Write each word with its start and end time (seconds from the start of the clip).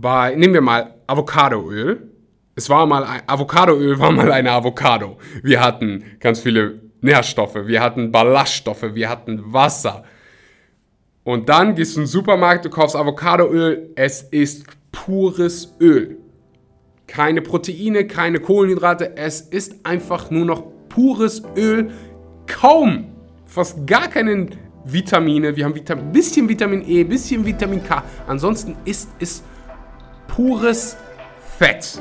bei, 0.00 0.34
nehmen 0.34 0.54
wir 0.54 0.60
mal 0.60 0.94
Avocadoöl. 1.06 2.10
Es 2.54 2.68
war 2.68 2.86
mal, 2.86 3.04
ein, 3.04 3.22
Avocadoöl 3.26 3.98
war 3.98 4.12
mal 4.12 4.30
eine 4.32 4.52
Avocado. 4.52 5.18
Wir 5.42 5.60
hatten 5.60 6.04
ganz 6.20 6.40
viele 6.40 6.80
Nährstoffe, 7.00 7.66
wir 7.66 7.80
hatten 7.80 8.12
Ballaststoffe, 8.12 8.94
wir 8.94 9.08
hatten 9.08 9.52
Wasser. 9.52 10.04
Und 11.24 11.48
dann 11.48 11.74
gehst 11.74 11.96
du 11.96 12.00
in 12.00 12.04
den 12.04 12.10
Supermarkt, 12.10 12.64
du 12.64 12.70
kaufst 12.70 12.96
Avocadoöl, 12.96 13.90
es 13.94 14.22
ist 14.22 14.66
pures 14.92 15.74
Öl. 15.80 16.18
Keine 17.06 17.42
Proteine, 17.42 18.06
keine 18.06 18.40
Kohlenhydrate, 18.40 19.16
es 19.16 19.40
ist 19.40 19.84
einfach 19.84 20.30
nur 20.30 20.44
noch 20.44 20.64
pures 20.88 21.42
Öl. 21.56 21.90
Kaum, 22.46 23.12
fast 23.44 23.86
gar 23.86 24.08
keine 24.08 24.48
Vitamine. 24.84 25.56
Wir 25.56 25.64
haben 25.64 25.74
ein 25.74 26.12
bisschen 26.12 26.48
Vitamin 26.48 26.82
E, 26.86 27.04
bisschen 27.04 27.44
Vitamin 27.44 27.82
K. 27.82 28.02
Ansonsten 28.26 28.76
ist 28.84 29.08
es 29.18 29.42
pures 30.36 30.96
Fett. 31.58 32.00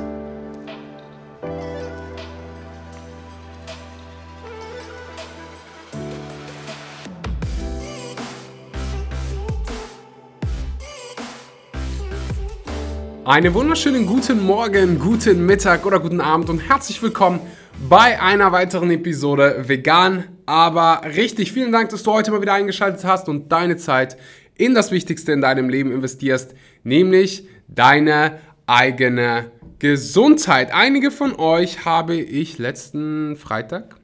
Einen 13.25 13.53
wunderschönen 13.53 14.05
guten 14.05 14.43
Morgen, 14.43 14.99
guten 14.99 15.45
Mittag 15.45 15.85
oder 15.85 15.99
guten 15.99 16.21
Abend 16.21 16.49
und 16.49 16.59
herzlich 16.59 17.01
willkommen 17.01 17.39
bei 17.87 18.21
einer 18.21 18.51
weiteren 18.51 18.91
Episode 18.91 19.63
Vegan, 19.67 20.25
aber 20.45 21.01
richtig. 21.15 21.51
Vielen 21.51 21.71
Dank, 21.71 21.89
dass 21.89 22.03
du 22.03 22.11
heute 22.11 22.31
mal 22.31 22.41
wieder 22.41 22.53
eingeschaltet 22.53 23.03
hast 23.03 23.27
und 23.27 23.51
deine 23.51 23.77
Zeit 23.77 24.17
in 24.55 24.73
das 24.73 24.91
Wichtigste 24.91 25.31
in 25.31 25.41
deinem 25.41 25.69
Leben 25.69 25.91
investierst, 25.91 26.53
nämlich 26.83 27.47
deine 27.73 28.39
eigene 28.67 29.51
Gesundheit. 29.79 30.73
Einige 30.73 31.11
von 31.11 31.35
euch 31.35 31.85
habe 31.85 32.15
ich 32.15 32.57
letzten 32.57 33.35
Freitag 33.37 33.95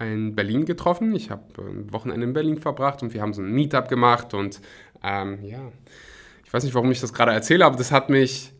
in 0.00 0.34
Berlin 0.34 0.64
getroffen. 0.64 1.14
Ich 1.14 1.30
habe 1.30 1.42
ein 1.58 1.92
Wochenende 1.92 2.26
in 2.26 2.32
Berlin 2.32 2.58
verbracht 2.58 3.02
und 3.02 3.14
wir 3.14 3.22
haben 3.22 3.32
so 3.32 3.42
ein 3.42 3.52
Meetup 3.52 3.88
gemacht 3.88 4.34
und 4.34 4.60
ähm, 5.04 5.38
ja, 5.44 5.60
ich 6.44 6.52
weiß 6.52 6.64
nicht, 6.64 6.74
warum 6.74 6.90
ich 6.90 7.00
das 7.00 7.12
gerade 7.12 7.32
erzähle, 7.32 7.64
aber 7.64 7.76
das 7.76 7.92
hat 7.92 8.10
mich 8.10 8.52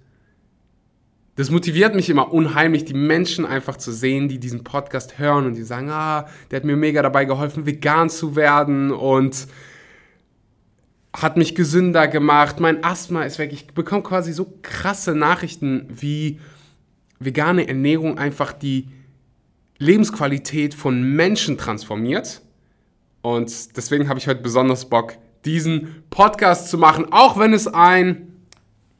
das 1.34 1.50
motiviert 1.50 1.94
mich 1.94 2.10
immer 2.10 2.32
unheimlich, 2.32 2.84
die 2.84 2.94
Menschen 2.94 3.46
einfach 3.46 3.78
zu 3.78 3.90
sehen, 3.90 4.28
die 4.28 4.38
diesen 4.38 4.64
Podcast 4.64 5.18
hören 5.18 5.46
und 5.46 5.55
die 5.55 5.62
sagen, 5.62 5.88
ah, 5.90 6.28
der 6.50 6.58
hat 6.58 6.64
mir 6.64 6.77
mega 6.77 7.00
dabei 7.00 7.24
geholfen, 7.24 7.64
vegan 7.64 8.10
zu 8.10 8.36
werden 8.36 8.90
und 8.90 9.46
hat 11.14 11.36
mich 11.36 11.55
gesünder 11.55 12.08
gemacht, 12.08 12.58
mein 12.58 12.82
Asthma 12.84 13.22
ist 13.24 13.38
weg. 13.38 13.52
Ich 13.52 13.66
bekomme 13.68 14.02
quasi 14.02 14.32
so 14.32 14.58
krasse 14.62 15.14
Nachrichten, 15.14 15.86
wie 15.91 16.41
vegane 17.18 17.68
Ernährung 17.68 18.18
einfach 18.18 18.52
die 18.52 18.88
Lebensqualität 19.78 20.74
von 20.74 21.02
Menschen 21.02 21.58
transformiert. 21.58 22.40
Und 23.20 23.77
deswegen 23.77 24.08
habe 24.08 24.18
ich 24.18 24.27
heute 24.27 24.42
besonders 24.42 24.88
Bock, 24.88 25.14
diesen 25.44 26.05
Podcast 26.10 26.70
zu 26.70 26.78
machen, 26.78 27.12
auch 27.12 27.38
wenn 27.38 27.52
es 27.52 27.66
ein 27.66 28.33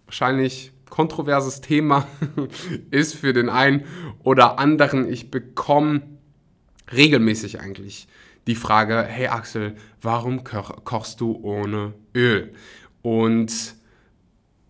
wahrscheinlich 0.07 0.73
kontroverses 0.91 1.61
Thema 1.61 2.07
ist 2.91 3.15
für 3.15 3.33
den 3.33 3.49
einen 3.49 3.85
oder 4.23 4.59
anderen. 4.59 5.11
Ich 5.11 5.31
bekomme 5.31 6.03
regelmäßig 6.93 7.61
eigentlich 7.61 8.09
die 8.47 8.55
Frage, 8.55 9.03
hey 9.03 9.29
Axel, 9.29 9.75
warum 10.01 10.43
kochst 10.45 11.21
du 11.21 11.39
ohne 11.43 11.95
Öl? 12.15 12.53
Und 13.03 13.75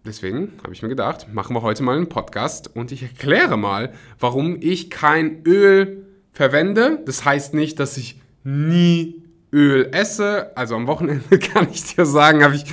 deswegen 0.05 0.53
habe 0.63 0.73
ich 0.73 0.83
mir 0.83 0.89
gedacht, 0.89 1.33
machen 1.33 1.55
wir 1.55 1.63
heute 1.63 1.83
mal 1.83 1.97
einen 1.97 2.09
Podcast 2.09 2.75
und 2.75 2.93
ich 2.93 3.03
erkläre 3.03 3.57
mal, 3.57 3.93
warum 4.19 4.57
ich 4.61 4.91
kein 4.91 5.43
Öl 5.47 6.07
verwende. 6.33 7.01
Das 7.05 7.25
heißt 7.25 7.55
nicht, 7.55 7.79
dass 7.79 7.97
ich 7.97 8.21
nie 8.45 9.23
Öl 9.53 9.89
esse. 9.93 10.57
Also 10.57 10.77
am 10.77 10.87
Wochenende 10.87 11.39
kann 11.39 11.69
ich 11.71 11.95
dir 11.95 12.07
sagen, 12.07 12.43
habe 12.43 12.57
ich 12.57 12.65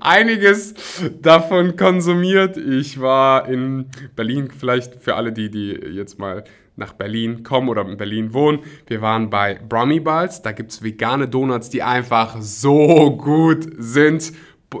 einiges 0.00 0.74
davon 1.20 1.76
konsumiert. 1.76 2.56
Ich 2.56 3.00
war 3.00 3.48
in 3.48 3.86
Berlin, 4.16 4.50
vielleicht 4.56 4.94
für 4.96 5.16
alle 5.16 5.32
die, 5.32 5.50
die 5.50 5.72
jetzt 5.72 6.18
mal 6.18 6.44
nach 6.80 6.94
Berlin 6.94 7.44
kommen 7.44 7.68
oder 7.68 7.86
in 7.86 7.96
Berlin 7.96 8.34
wohnen. 8.34 8.60
Wir 8.88 9.00
waren 9.00 9.30
bei 9.30 9.54
Brummy 9.54 10.00
Balls. 10.00 10.42
Da 10.42 10.50
gibt 10.50 10.72
es 10.72 10.82
vegane 10.82 11.28
Donuts, 11.28 11.70
die 11.70 11.82
einfach 11.82 12.40
so 12.40 13.16
gut 13.16 13.68
sind. 13.78 14.32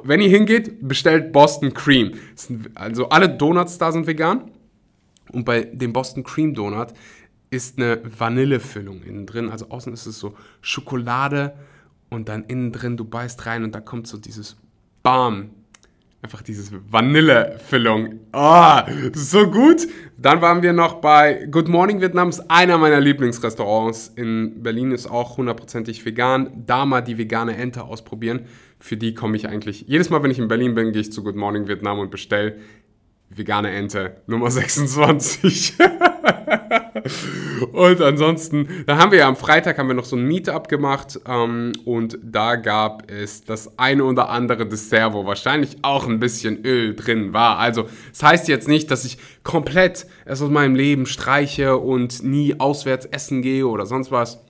Wenn 0.02 0.20
ihr 0.20 0.28
hingeht, 0.28 0.86
bestellt 0.86 1.32
Boston 1.32 1.72
Cream. 1.72 2.14
Also 2.74 3.08
alle 3.08 3.28
Donuts 3.28 3.78
da 3.78 3.92
sind 3.92 4.06
vegan. 4.06 4.50
Und 5.30 5.44
bei 5.44 5.62
dem 5.62 5.92
Boston 5.92 6.24
Cream 6.24 6.54
Donut 6.54 6.88
ist 7.50 7.78
eine 7.78 8.00
Vanillefüllung 8.18 9.02
innen 9.02 9.26
drin. 9.26 9.50
Also 9.50 9.68
außen 9.68 9.92
ist 9.92 10.06
es 10.06 10.18
so 10.18 10.34
Schokolade 10.60 11.54
und 12.08 12.28
dann 12.28 12.44
innen 12.44 12.72
drin, 12.72 12.96
du 12.96 13.04
beißt 13.04 13.46
rein 13.46 13.64
und 13.64 13.74
da 13.74 13.80
kommt 13.80 14.06
so 14.06 14.18
dieses 14.18 14.56
Bam. 15.02 15.50
Einfach 16.22 16.42
diese 16.42 16.70
Vanillefüllung. 16.90 18.20
Oh, 18.34 18.76
so 19.14 19.50
gut. 19.50 19.88
Dann 20.18 20.42
waren 20.42 20.62
wir 20.62 20.74
noch 20.74 21.00
bei 21.00 21.46
Good 21.50 21.68
Morning 21.68 22.02
Vietnam, 22.02 22.28
ist 22.28 22.50
einer 22.50 22.76
meiner 22.76 23.00
Lieblingsrestaurants 23.00 24.12
in 24.16 24.62
Berlin, 24.62 24.92
ist 24.92 25.06
auch 25.06 25.38
hundertprozentig 25.38 26.04
vegan. 26.04 26.64
Da 26.66 26.84
mal 26.84 27.00
die 27.00 27.16
vegane 27.16 27.56
Ente 27.56 27.84
ausprobieren. 27.84 28.46
Für 28.78 28.98
die 28.98 29.14
komme 29.14 29.34
ich 29.36 29.48
eigentlich, 29.48 29.86
jedes 29.88 30.10
Mal, 30.10 30.22
wenn 30.22 30.30
ich 30.30 30.38
in 30.38 30.48
Berlin 30.48 30.74
bin, 30.74 30.92
gehe 30.92 31.00
ich 31.00 31.10
zu 31.10 31.24
Good 31.24 31.36
Morning 31.36 31.68
Vietnam 31.68 31.98
und 31.98 32.10
bestelle 32.10 32.56
vegane 33.30 33.70
Ente 33.70 34.20
Nummer 34.26 34.50
26. 34.50 35.74
und 37.72 38.00
ansonsten, 38.00 38.84
da 38.86 38.96
haben 38.98 39.12
wir 39.12 39.20
ja 39.20 39.28
am 39.28 39.36
Freitag 39.36 39.78
haben 39.78 39.88
wir 39.88 39.94
noch 39.94 40.04
so 40.04 40.16
ein 40.16 40.26
Meetup 40.26 40.68
gemacht 40.68 41.20
ähm, 41.26 41.72
und 41.84 42.18
da 42.22 42.56
gab 42.56 43.10
es 43.10 43.44
das 43.44 43.78
eine 43.78 44.04
oder 44.04 44.28
andere 44.28 44.66
Dessert, 44.66 45.12
wo 45.12 45.26
wahrscheinlich 45.26 45.78
auch 45.82 46.06
ein 46.06 46.20
bisschen 46.20 46.64
Öl 46.64 46.94
drin 46.94 47.32
war. 47.32 47.58
Also, 47.58 47.86
das 48.10 48.22
heißt 48.22 48.48
jetzt 48.48 48.68
nicht, 48.68 48.90
dass 48.90 49.04
ich 49.04 49.18
komplett 49.42 50.06
es 50.24 50.42
aus 50.42 50.50
meinem 50.50 50.74
Leben 50.74 51.06
streiche 51.06 51.76
und 51.76 52.22
nie 52.22 52.58
auswärts 52.58 53.06
essen 53.06 53.42
gehe 53.42 53.66
oder 53.66 53.86
sonst 53.86 54.10
was. 54.10 54.40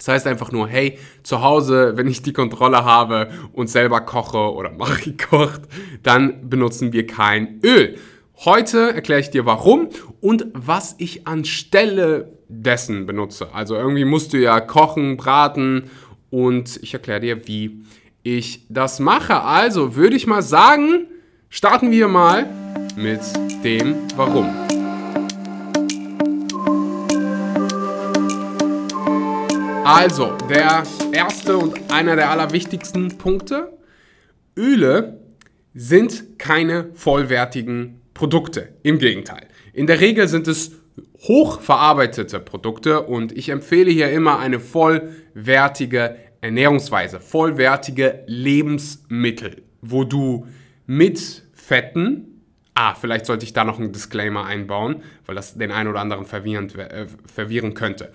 Das 0.00 0.08
heißt 0.08 0.26
einfach 0.26 0.50
nur, 0.50 0.66
hey, 0.66 0.98
zu 1.22 1.42
Hause, 1.42 1.92
wenn 1.96 2.08
ich 2.08 2.22
die 2.22 2.32
Kontrolle 2.32 2.86
habe 2.86 3.28
und 3.52 3.68
selber 3.68 4.00
koche 4.00 4.54
oder 4.54 4.70
Machi 4.78 5.14
kocht, 5.14 5.60
dann 6.02 6.48
benutzen 6.48 6.94
wir 6.94 7.06
kein 7.06 7.60
Öl. 7.62 7.96
Heute 8.46 8.94
erkläre 8.94 9.20
ich 9.20 9.28
dir 9.28 9.44
warum 9.44 9.90
und 10.22 10.46
was 10.54 10.94
ich 10.96 11.26
anstelle 11.26 12.32
dessen 12.48 13.04
benutze. 13.04 13.52
Also 13.52 13.74
irgendwie 13.74 14.06
musst 14.06 14.32
du 14.32 14.38
ja 14.38 14.60
kochen, 14.60 15.18
braten 15.18 15.90
und 16.30 16.78
ich 16.82 16.94
erkläre 16.94 17.20
dir, 17.20 17.46
wie 17.46 17.84
ich 18.22 18.64
das 18.70 18.98
mache. 18.98 19.42
Also 19.42 19.94
würde 19.94 20.16
ich 20.16 20.26
mal 20.26 20.40
sagen, 20.40 21.06
starten 21.50 21.90
wir 21.90 22.08
mal 22.08 22.48
mit 22.96 23.20
dem 23.62 23.96
Warum. 24.16 24.48
Also, 29.84 30.32
der 30.48 30.84
erste 31.12 31.58
und 31.58 31.92
einer 31.92 32.16
der 32.16 32.30
allerwichtigsten 32.30 33.18
Punkte. 33.18 33.78
Öle 34.56 35.20
sind 35.74 36.38
keine 36.38 36.88
vollwertigen 36.94 37.99
Produkte. 38.14 38.74
Im 38.82 38.98
Gegenteil. 38.98 39.48
In 39.72 39.86
der 39.86 40.00
Regel 40.00 40.28
sind 40.28 40.48
es 40.48 40.72
hochverarbeitete 41.18 42.40
Produkte 42.40 43.02
und 43.02 43.36
ich 43.36 43.50
empfehle 43.50 43.90
hier 43.90 44.10
immer 44.10 44.38
eine 44.38 44.60
vollwertige 44.60 46.16
Ernährungsweise, 46.40 47.20
vollwertige 47.20 48.24
Lebensmittel, 48.26 49.62
wo 49.82 50.04
du 50.04 50.46
mit 50.86 51.44
Fetten, 51.52 52.42
ah, 52.74 52.94
vielleicht 52.94 53.26
sollte 53.26 53.44
ich 53.44 53.52
da 53.52 53.64
noch 53.64 53.78
einen 53.78 53.92
Disclaimer 53.92 54.46
einbauen, 54.46 55.02
weil 55.26 55.34
das 55.34 55.54
den 55.54 55.70
einen 55.70 55.90
oder 55.90 56.00
anderen 56.00 56.24
verwirrend, 56.24 56.76
äh, 56.76 57.06
verwirren 57.26 57.74
könnte. 57.74 58.12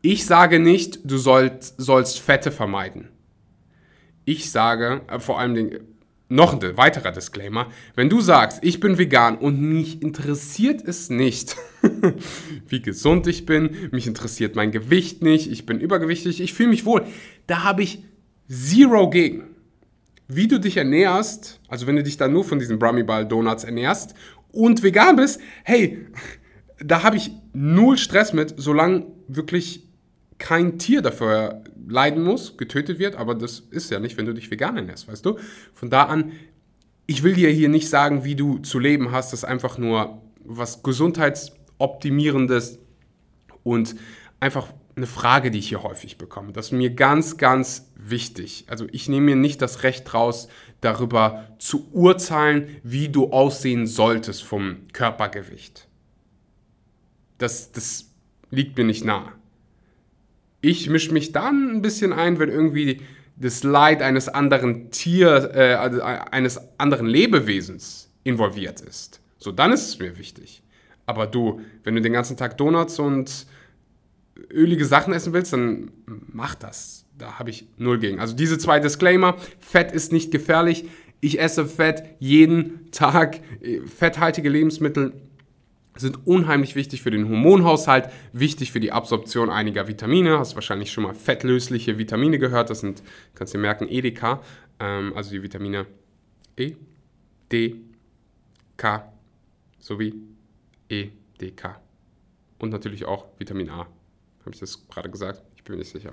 Ich 0.00 0.24
sage 0.24 0.58
nicht, 0.58 1.00
du 1.04 1.18
sollst, 1.18 1.74
sollst 1.80 2.20
Fette 2.20 2.50
vermeiden. 2.50 3.08
Ich 4.24 4.50
sage, 4.50 5.02
äh, 5.08 5.18
vor 5.18 5.38
allem 5.38 5.78
noch 6.28 6.52
ein 6.52 6.76
weiterer 6.76 7.10
Disclaimer, 7.10 7.68
wenn 7.94 8.10
du 8.10 8.20
sagst, 8.20 8.58
ich 8.62 8.80
bin 8.80 8.98
vegan 8.98 9.38
und 9.38 9.60
mich 9.60 10.02
interessiert 10.02 10.82
es 10.86 11.08
nicht, 11.08 11.56
wie 12.68 12.82
gesund 12.82 13.26
ich 13.26 13.46
bin, 13.46 13.88
mich 13.92 14.06
interessiert 14.06 14.54
mein 14.54 14.70
Gewicht 14.70 15.22
nicht, 15.22 15.50
ich 15.50 15.64
bin 15.64 15.80
übergewichtig, 15.80 16.40
ich 16.40 16.52
fühle 16.52 16.68
mich 16.70 16.84
wohl, 16.84 17.04
da 17.46 17.64
habe 17.64 17.82
ich 17.82 18.04
zero 18.48 19.08
gegen. 19.10 19.44
Wie 20.30 20.48
du 20.48 20.60
dich 20.60 20.76
ernährst, 20.76 21.60
also 21.68 21.86
wenn 21.86 21.96
du 21.96 22.02
dich 22.02 22.18
dann 22.18 22.34
nur 22.34 22.44
von 22.44 22.58
diesen 22.58 22.78
Brummy 22.78 23.02
Ball 23.02 23.26
Donuts 23.26 23.64
ernährst 23.64 24.14
und 24.52 24.82
vegan 24.82 25.16
bist, 25.16 25.40
hey, 25.64 26.06
da 26.84 27.02
habe 27.02 27.16
ich 27.16 27.30
null 27.54 27.96
Stress 27.96 28.34
mit, 28.34 28.54
solange 28.58 29.06
wirklich 29.26 29.87
kein 30.38 30.78
Tier 30.78 31.02
dafür 31.02 31.64
leiden 31.88 32.22
muss, 32.22 32.56
getötet 32.56 32.98
wird, 32.98 33.16
aber 33.16 33.34
das 33.34 33.60
ist 33.60 33.90
ja 33.90 33.98
nicht, 33.98 34.16
wenn 34.16 34.26
du 34.26 34.34
dich 34.34 34.50
vegan 34.50 34.76
ernährst, 34.76 35.08
weißt 35.08 35.24
du? 35.24 35.38
Von 35.74 35.90
da 35.90 36.04
an 36.04 36.32
ich 37.08 37.22
will 37.22 37.34
dir 37.34 37.48
hier 37.48 37.70
nicht 37.70 37.88
sagen, 37.88 38.22
wie 38.22 38.36
du 38.36 38.58
zu 38.58 38.78
leben 38.78 39.10
hast, 39.12 39.32
das 39.32 39.40
ist 39.40 39.44
einfach 39.44 39.78
nur 39.78 40.22
was 40.44 40.82
Gesundheitsoptimierendes 40.82 42.78
und 43.64 43.96
einfach 44.40 44.68
eine 44.94 45.06
Frage, 45.06 45.50
die 45.50 45.58
ich 45.58 45.70
hier 45.70 45.82
häufig 45.82 46.18
bekomme. 46.18 46.52
Das 46.52 46.66
ist 46.66 46.72
mir 46.72 46.90
ganz, 46.90 47.38
ganz 47.38 47.90
wichtig. 47.96 48.66
Also 48.68 48.86
ich 48.92 49.08
nehme 49.08 49.26
mir 49.26 49.36
nicht 49.36 49.62
das 49.62 49.84
Recht 49.84 50.12
raus, 50.12 50.48
darüber 50.82 51.48
zu 51.58 51.88
urteilen, 51.92 52.76
wie 52.82 53.08
du 53.08 53.32
aussehen 53.32 53.86
solltest 53.86 54.42
vom 54.42 54.86
Körpergewicht. 54.92 55.88
Das, 57.38 57.72
das 57.72 58.10
liegt 58.50 58.76
mir 58.76 58.84
nicht 58.84 59.04
nahe. 59.04 59.32
Ich 60.60 60.88
mische 60.88 61.12
mich 61.12 61.32
dann 61.32 61.70
ein 61.70 61.82
bisschen 61.82 62.12
ein, 62.12 62.38
wenn 62.38 62.48
irgendwie 62.48 63.00
das 63.36 63.62
Leid 63.62 64.02
eines 64.02 64.28
anderen 64.28 64.90
Tier, 64.90 65.52
äh, 65.54 65.74
also 65.74 66.02
eines 66.02 66.60
anderen 66.78 67.06
Lebewesens 67.06 68.10
involviert 68.24 68.80
ist. 68.80 69.20
So, 69.38 69.52
dann 69.52 69.72
ist 69.72 69.86
es 69.88 69.98
mir 69.98 70.18
wichtig. 70.18 70.62
Aber 71.06 71.26
du, 71.26 71.60
wenn 71.84 71.94
du 71.94 72.00
den 72.00 72.12
ganzen 72.12 72.36
Tag 72.36 72.58
Donuts 72.58 72.98
und 72.98 73.46
ölige 74.52 74.84
Sachen 74.84 75.12
essen 75.12 75.32
willst, 75.32 75.52
dann 75.52 75.90
mach 76.06 76.54
das. 76.54 77.04
Da 77.16 77.38
habe 77.38 77.50
ich 77.50 77.66
null 77.76 77.98
gegen. 77.98 78.20
Also 78.20 78.34
diese 78.34 78.58
zwei 78.58 78.80
Disclaimer. 78.80 79.36
Fett 79.58 79.92
ist 79.92 80.12
nicht 80.12 80.30
gefährlich. 80.30 80.84
Ich 81.20 81.40
esse 81.40 81.66
Fett 81.66 82.04
jeden 82.18 82.90
Tag. 82.92 83.40
Fetthaltige 83.86 84.48
Lebensmittel 84.48 85.12
sind 86.00 86.26
unheimlich 86.26 86.74
wichtig 86.74 87.02
für 87.02 87.10
den 87.10 87.28
Hormonhaushalt, 87.28 88.08
wichtig 88.32 88.72
für 88.72 88.80
die 88.80 88.92
Absorption 88.92 89.50
einiger 89.50 89.88
Vitamine. 89.88 90.38
Hast 90.38 90.54
wahrscheinlich 90.54 90.92
schon 90.92 91.04
mal 91.04 91.14
fettlösliche 91.14 91.98
Vitamine 91.98 92.38
gehört. 92.38 92.70
Das 92.70 92.80
sind, 92.80 93.02
kannst 93.34 93.54
du 93.54 93.58
merken, 93.58 93.88
EDK, 93.88 94.40
ähm, 94.80 95.12
also 95.14 95.30
die 95.30 95.42
Vitamine 95.42 95.86
E, 96.56 96.74
D, 97.50 97.76
K 98.76 99.12
sowie 99.78 100.14
E, 100.88 101.08
D, 101.40 101.50
K. 101.52 101.80
Und 102.58 102.70
natürlich 102.70 103.04
auch 103.04 103.26
Vitamin 103.38 103.70
A. 103.70 103.78
Habe 103.78 104.52
ich 104.52 104.60
das 104.60 104.86
gerade 104.88 105.10
gesagt? 105.10 105.42
Ich 105.56 105.64
bin 105.64 105.74
mir 105.74 105.80
nicht 105.80 105.92
sicher. 105.92 106.12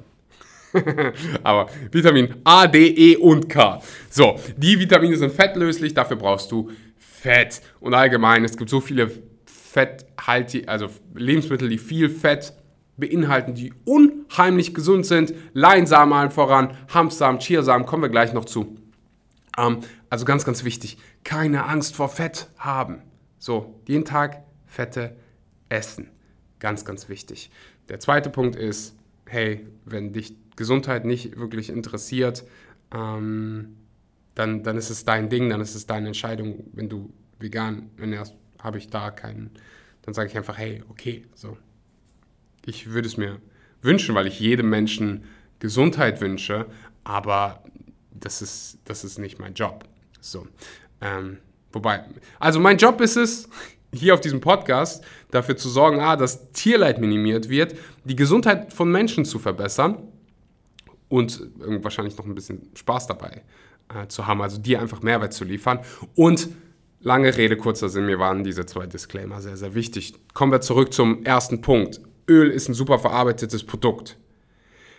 Aber 1.44 1.70
Vitamin 1.92 2.36
A, 2.44 2.68
D, 2.68 2.88
E 2.88 3.18
und 3.18 3.50
K. 3.50 3.82
So, 4.10 4.40
die 4.58 4.80
Vitamine 4.80 5.16
sind 5.18 5.32
fettlöslich, 5.32 5.94
dafür 5.94 6.18
brauchst 6.18 6.52
du 6.52 6.72
Fett. 6.98 7.62
Und 7.80 7.94
allgemein, 7.94 8.44
es 8.44 8.58
gibt 8.58 8.70
so 8.70 8.82
viele 8.82 9.12
fetthaltige, 9.76 10.70
also 10.70 10.88
Lebensmittel, 11.14 11.68
die 11.68 11.78
viel 11.78 12.10
Fett 12.10 12.54
beinhalten, 12.96 13.56
die 13.56 13.74
unheimlich 13.84 14.74
gesund 14.74 15.06
sind. 15.06 15.34
Leinsamen 15.52 16.14
allen 16.14 16.32
voran, 16.32 16.78
Hanfsamen, 16.94 17.42
Chiasamen, 17.42 17.86
kommen 17.86 18.02
wir 18.02 18.10
gleich 18.10 18.32
noch 18.32 18.46
zu. 18.46 18.78
Ähm, 19.58 19.82
also 20.10 20.24
ganz, 20.24 20.46
ganz 20.46 20.64
wichtig, 20.64 20.98
keine 21.26 21.66
Angst 21.66 21.98
vor 21.98 22.08
Fett 22.08 22.48
haben. 22.58 23.02
So, 23.38 23.82
jeden 23.86 24.06
Tag 24.06 24.46
Fette 24.66 25.18
essen. 25.68 26.10
Ganz, 26.60 26.86
ganz 26.86 27.10
wichtig. 27.10 27.52
Der 27.90 28.00
zweite 28.00 28.30
Punkt 28.30 28.56
ist, 28.56 28.96
hey, 29.26 29.68
wenn 29.84 30.14
dich 30.14 30.38
Gesundheit 30.56 31.04
nicht 31.04 31.38
wirklich 31.38 31.70
interessiert, 31.70 32.46
ähm, 32.94 33.76
dann, 34.36 34.64
dann 34.64 34.78
ist 34.78 34.90
es 34.90 35.04
dein 35.04 35.28
Ding, 35.28 35.50
dann 35.50 35.60
ist 35.60 35.76
es 35.76 35.86
deine 35.86 36.08
Entscheidung, 36.08 36.64
wenn 36.72 36.88
du 36.88 37.12
vegan 37.40 37.90
ernährst 37.98 38.36
habe 38.66 38.80
ich 38.80 38.90
da 38.90 39.12
keinen, 39.12 39.52
dann 40.02 40.14
sage 40.14 40.30
ich 40.30 40.36
einfach, 40.36 40.58
hey, 40.58 40.84
okay, 40.90 41.26
so. 41.36 41.58
Ich 42.66 42.92
würde 42.92 43.08
es 43.08 43.16
mir 43.16 43.40
wünschen, 43.82 44.16
weil 44.16 44.26
ich 44.26 44.40
jedem 44.40 44.70
Menschen 44.70 45.24
Gesundheit 45.60 46.20
wünsche, 46.20 46.66
aber 47.04 47.64
das 48.12 48.42
ist, 48.42 48.80
das 48.86 49.04
ist 49.04 49.20
nicht 49.20 49.40
mein 49.40 49.54
Job. 49.54 49.86
So. 50.20 50.48
Ähm, 51.00 51.38
wobei, 51.72 52.04
also 52.40 52.60
mein 52.60 52.78
Job 52.78 53.00
ist 53.02 53.16
es, 53.16 53.48
hier 53.94 54.14
auf 54.14 54.22
diesem 54.22 54.42
Podcast 54.42 55.04
dafür 55.32 55.56
zu 55.56 55.70
sorgen, 55.70 56.00
ah, 56.00 56.16
dass 56.16 56.52
Tierleid 56.52 57.00
minimiert 57.00 57.48
wird, 57.48 57.76
die 58.04 58.16
Gesundheit 58.16 58.74
von 58.74 58.92
Menschen 58.92 59.26
zu 59.26 59.40
verbessern 59.40 60.00
und 61.08 61.42
wahrscheinlich 61.60 62.18
noch 62.18 62.26
ein 62.26 62.36
bisschen 62.36 62.70
Spaß 62.74 63.08
dabei 63.08 63.44
äh, 63.94 64.08
zu 64.08 64.26
haben, 64.28 64.42
also 64.42 64.58
dir 64.58 64.82
einfach 64.82 65.02
Mehrwert 65.02 65.34
zu 65.34 65.46
liefern 65.46 65.80
und 66.16 66.50
Lange 67.02 67.36
Rede, 67.38 67.58
kurzer 67.58 67.90
Sinn, 67.90 68.06
mir 68.06 68.20
waren 68.20 68.44
diese 68.44 68.66
zwei 68.66 68.88
Disclaimer 68.88 69.42
sehr, 69.42 69.58
sehr 69.58 69.76
wichtig. 69.76 70.14
Kommen 70.34 70.52
wir 70.52 70.62
zurück 70.62 70.94
zum 70.94 71.24
ersten 71.24 71.62
Punkt. 71.62 72.02
Öl 72.28 72.50
ist 72.50 72.68
ein 72.68 72.74
super 72.74 73.00
verarbeitetes 73.00 73.64
Produkt. 73.64 74.18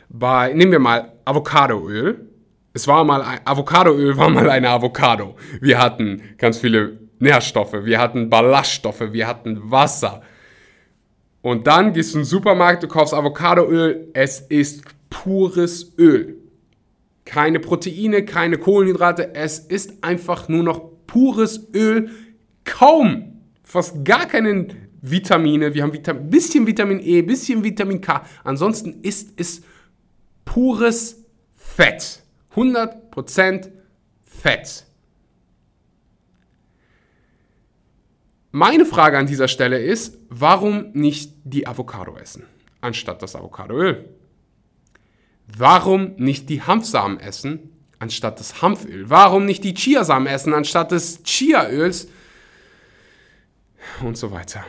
Bei, 0.08 0.52
nehmen 0.52 0.72
wir 0.72 0.78
mal 0.78 1.12
Avocadoöl. 1.24 2.28
Es 2.72 2.86
war 2.86 3.04
mal, 3.04 3.22
ein, 3.22 3.40
Avocadoöl 3.44 4.16
war 4.16 4.30
mal 4.30 4.48
eine 4.48 4.68
Avocado. 4.70 5.34
Wir 5.60 5.78
hatten 5.78 6.22
ganz 6.38 6.58
viele 6.58 6.98
Nährstoffe, 7.18 7.72
wir 7.84 7.98
hatten 7.98 8.28
Ballaststoffe, 8.28 9.12
wir 9.12 9.26
hatten 9.26 9.70
Wasser. 9.70 10.22
Und 11.42 11.66
dann 11.66 11.92
gehst 11.92 12.12
du 12.12 12.18
in 12.18 12.22
den 12.22 12.28
Supermarkt, 12.28 12.82
du 12.82 12.88
kaufst 12.88 13.14
Avocadoöl, 13.14 14.08
es 14.12 14.40
ist 14.40 14.84
pures 15.10 15.94
Öl. 15.98 16.36
Keine 17.24 17.58
Proteine, 17.58 18.24
keine 18.24 18.58
Kohlenhydrate, 18.58 19.34
es 19.34 19.58
ist 19.58 20.04
einfach 20.04 20.48
nur 20.48 20.62
noch 20.62 20.95
pures 21.16 21.66
Öl, 21.72 22.10
kaum, 22.64 23.40
fast 23.62 24.04
gar 24.04 24.26
keine 24.26 24.68
Vitamine. 25.00 25.72
Wir 25.72 25.82
haben 25.82 25.92
ein 25.92 26.28
bisschen 26.30 26.66
Vitamin 26.66 27.00
E, 27.00 27.22
bisschen 27.22 27.64
Vitamin 27.64 28.02
K. 28.02 28.22
Ansonsten 28.44 29.00
ist 29.00 29.32
es 29.40 29.62
pures 30.44 31.24
Fett. 31.54 32.22
100% 32.54 33.70
Fett. 34.20 34.84
Meine 38.50 38.84
Frage 38.84 39.16
an 39.16 39.26
dieser 39.26 39.48
Stelle 39.48 39.78
ist, 39.78 40.18
warum 40.28 40.90
nicht 40.92 41.32
die 41.44 41.66
Avocado 41.66 42.18
essen, 42.18 42.44
anstatt 42.82 43.22
das 43.22 43.34
Avocadoöl? 43.34 44.06
Warum 45.46 46.16
nicht 46.16 46.50
die 46.50 46.60
Hanfsamen 46.60 47.18
essen, 47.18 47.70
anstatt 47.98 48.40
des 48.40 48.62
Hanföl? 48.62 49.08
Warum 49.08 49.44
nicht 49.44 49.64
die 49.64 49.74
Chiasamen 49.74 50.26
essen 50.26 50.54
anstatt 50.54 50.92
des 50.92 51.22
Chiaöls? 51.24 52.08
Und 54.02 54.16
so 54.16 54.30
weiter 54.30 54.64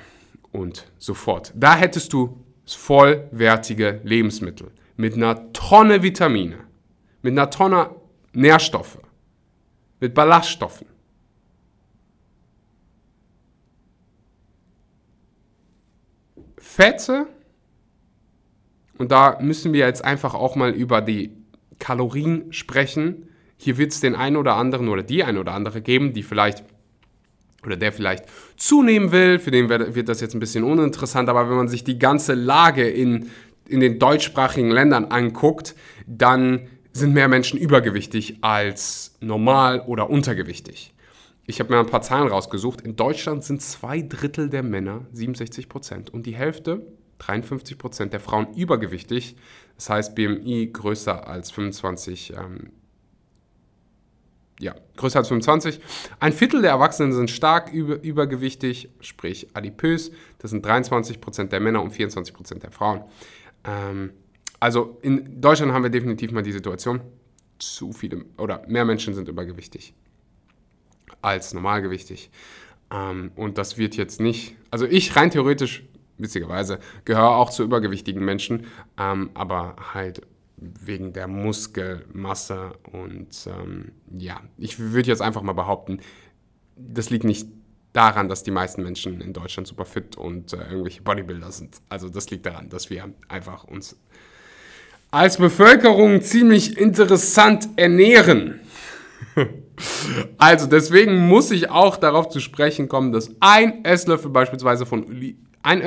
und 0.52 0.88
so 0.98 1.14
fort. 1.14 1.54
Da 1.56 1.76
hättest 1.76 2.14
du 2.14 2.44
vollwertige 2.66 4.02
Lebensmittel 4.04 4.72
mit 4.96 5.16
einer 5.16 5.52
Tonne 5.54 6.04
Vitamine, 6.04 6.58
mit 7.22 7.32
einer 7.32 7.50
Tonne 7.50 7.92
Nährstoffe, 8.34 9.00
mit 10.00 10.14
Ballaststoffen. 10.14 10.88
Fette, 16.58 17.28
und 18.98 19.12
da 19.12 19.40
müssen 19.40 19.74
wir 19.74 19.86
jetzt 19.86 20.04
einfach 20.04 20.34
auch 20.34 20.56
mal 20.56 20.72
über 20.72 21.02
die 21.02 21.37
Kalorien 21.80 22.52
sprechen. 22.52 23.30
Hier 23.58 23.78
wird 23.78 23.92
es 23.92 24.00
den 24.00 24.16
einen 24.16 24.38
oder 24.38 24.56
anderen 24.56 24.88
oder 24.88 25.04
die 25.04 25.24
ein 25.24 25.38
oder 25.38 25.54
andere 25.54 25.82
geben, 25.82 26.14
die 26.14 26.24
vielleicht 26.24 26.64
oder 27.66 27.76
der 27.76 27.92
vielleicht 27.92 28.26
zunehmen 28.56 29.12
will. 29.12 29.40
Für 29.40 29.52
den 29.52 29.70
wird 29.70 30.10
das 30.10 30.22
jetzt 30.22 30.34
ein 30.34 30.40
bisschen 30.40 30.64
uninteressant, 30.64 31.30
aber 31.30 31.50
wenn 31.50 31.58
man 31.58 31.68
sich 31.68 31.84
die 31.84 32.00
ganze 32.00 32.34
Lage 32.34 32.88
in, 32.88 33.30
in 33.68 33.80
den 33.80 34.00
deutschsprachigen 34.00 34.72
Ländern 34.72 35.06
anguckt, 35.06 35.76
dann 36.06 36.68
sind 36.94 37.14
mehr 37.14 37.28
Menschen 37.28 37.60
übergewichtig 37.60 38.38
als 38.42 39.18
normal 39.20 39.82
oder 39.82 40.10
untergewichtig. 40.10 40.94
Ich 41.46 41.60
habe 41.60 41.74
mir 41.74 41.80
ein 41.80 41.86
paar 41.86 42.02
Zahlen 42.02 42.28
rausgesucht. 42.28 42.82
In 42.82 42.96
Deutschland 42.96 43.44
sind 43.44 43.62
zwei 43.62 44.02
Drittel 44.02 44.50
der 44.50 44.64
Männer, 44.64 45.06
67 45.14 45.70
Prozent, 45.70 46.10
und 46.14 46.26
die 46.26 46.36
Hälfte 46.36 46.86
53 47.20 47.78
Prozent 47.78 48.14
der 48.14 48.20
Frauen 48.20 48.54
übergewichtig, 48.56 49.36
das 49.78 49.90
heißt 49.90 50.16
BMI 50.16 50.72
größer 50.74 51.28
als 51.28 51.52
25. 51.52 52.34
Ähm, 52.34 52.72
ja, 54.60 54.76
größer 54.96 55.20
als 55.20 55.28
25. 55.28 55.80
Ein 56.20 56.34
Viertel 56.34 56.62
der 56.62 56.72
Erwachsenen 56.72 57.14
sind 57.14 57.30
stark 57.30 57.72
über, 57.72 58.02
übergewichtig, 58.02 58.90
sprich 59.02 59.48
adipös. 59.54 60.12
Das 60.40 60.52
sind 60.52 60.66
23 60.66 61.22
Prozent 61.22 61.52
der 61.52 61.60
Männer 61.60 61.82
und 61.82 61.92
24 61.92 62.34
Prozent 62.34 62.64
der 62.64 62.72
Frauen. 62.72 63.04
Ähm, 63.64 64.12
also 64.60 64.98
in 65.04 65.40
Deutschland 65.40 65.72
haben 65.72 65.84
wir 65.84 65.92
definitiv 65.92 66.32
mal 66.32 66.42
die 66.42 66.52
Situation, 66.52 67.02
zu 67.60 67.94
viele 67.94 68.26
oder 68.38 68.64
mehr 68.68 68.86
Menschen 68.86 69.14
sind 69.14 69.28
übergewichtig 69.28 69.94
als 71.22 71.54
normalgewichtig. 71.54 72.30
Ähm, 72.92 73.32
und 73.36 73.58
das 73.58 73.78
wird 73.78 73.96
jetzt 73.96 74.20
nicht, 74.20 74.56
also 74.72 74.86
ich 74.86 75.16
rein 75.16 75.32
theoretisch 75.32 75.84
witzigerweise, 76.18 76.80
gehöre 77.06 77.36
auch 77.36 77.50
zu 77.50 77.64
übergewichtigen 77.64 78.24
Menschen, 78.24 78.68
ähm, 78.98 79.30
aber 79.34 79.76
halt 79.94 80.22
wegen 80.58 81.14
der 81.14 81.28
Muskelmasse 81.28 82.74
und 82.92 83.48
ähm, 83.48 83.92
ja, 84.18 84.42
ich 84.58 84.80
würde 84.80 85.10
jetzt 85.10 85.22
einfach 85.22 85.44
mal 85.44 85.54
behaupten, 85.54 86.00
das 86.76 87.10
liegt 87.10 87.24
nicht 87.24 87.48
daran, 87.94 88.28
dass 88.28 88.44
die 88.44 88.52
meisten 88.52 88.84
Menschen 88.84 89.22
in 89.22 89.34
Deutschland 89.34 89.68
super 89.68 89.86
fit 89.86 90.18
und 90.18 90.54
äh, 90.54 90.58
irgendwelche 90.58 91.02
Bodybuilder 91.02 91.52
sind. 91.52 91.78
Also 91.90 92.10
das 92.10 92.30
liegt 92.30 92.46
daran, 92.46 92.70
dass 92.70 92.90
wir 92.90 93.12
einfach 93.28 93.64
uns 93.64 93.98
als 95.12 95.38
Bevölkerung 95.38 96.22
ziemlich 96.22 96.78
interessant 96.78 97.70
ernähren. 97.76 98.60
also 100.38 100.68
deswegen 100.68 101.28
muss 101.28 101.50
ich 101.52 101.70
auch 101.70 101.98
darauf 101.98 102.30
zu 102.30 102.40
sprechen 102.40 102.88
kommen, 102.88 103.12
dass 103.12 103.32
ein 103.40 103.84
Esslöffel 103.86 104.32
beispielsweise 104.32 104.86
von 104.86 105.06
ein 105.68 105.82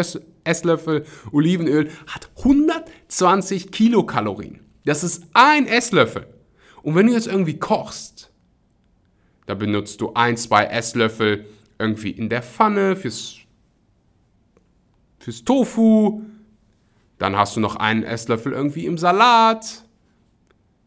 Esslöffel 0.45 1.05
Olivenöl 1.33 1.91
hat 2.07 2.31
120 2.39 3.73
Kilokalorien. 3.73 4.61
Das 4.85 5.03
ist 5.03 5.25
ein 5.33 5.67
Esslöffel. 5.67 6.27
Und 6.83 6.95
wenn 6.95 7.07
du 7.07 7.13
jetzt 7.13 7.27
irgendwie 7.27 7.59
kochst, 7.59 8.31
da 9.47 9.55
benutzt 9.55 10.01
du 10.01 10.13
ein, 10.15 10.37
zwei 10.37 10.65
Esslöffel 10.65 11.47
irgendwie 11.79 12.11
in 12.11 12.29
der 12.29 12.43
Pfanne 12.43 12.95
fürs, 12.95 13.37
fürs 15.19 15.45
Tofu. 15.45 16.23
Dann 17.19 17.37
hast 17.37 17.57
du 17.57 17.61
noch 17.61 17.77
einen 17.77 18.03
Esslöffel 18.03 18.53
irgendwie 18.53 18.87
im 18.87 18.99
Salat. 18.99 19.85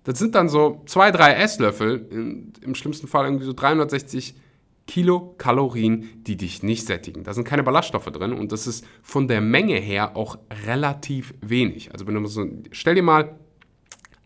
Das 0.04 0.20
sind 0.20 0.36
dann 0.36 0.50
so 0.50 0.82
zwei, 0.86 1.12
drei 1.12 1.34
Esslöffel, 1.34 2.52
im 2.62 2.76
schlimmsten 2.76 3.08
Fall 3.08 3.26
irgendwie 3.26 3.46
so 3.46 3.54
360 3.54 4.34
Kilokalorien, 4.34 4.44
die 4.88 6.38
dich 6.38 6.62
nicht 6.64 6.86
sättigen. 6.86 7.24
Da 7.24 7.34
sind 7.34 7.46
keine 7.46 7.64
Ballaststoffe 7.64 8.06
drin 8.06 8.34
und 8.34 8.52
das 8.52 8.68
ist 8.68 8.86
von 9.02 9.28
der 9.28 9.42
Menge 9.42 9.76
her 9.76 10.16
auch 10.16 10.38
relativ 10.66 11.34
wenig. 11.42 11.92
Also 11.92 12.06
wenn 12.06 12.16
du 12.16 12.26
so, 12.28 12.46
stell 12.72 12.96
dir 12.96 13.04
mal 13.04 13.40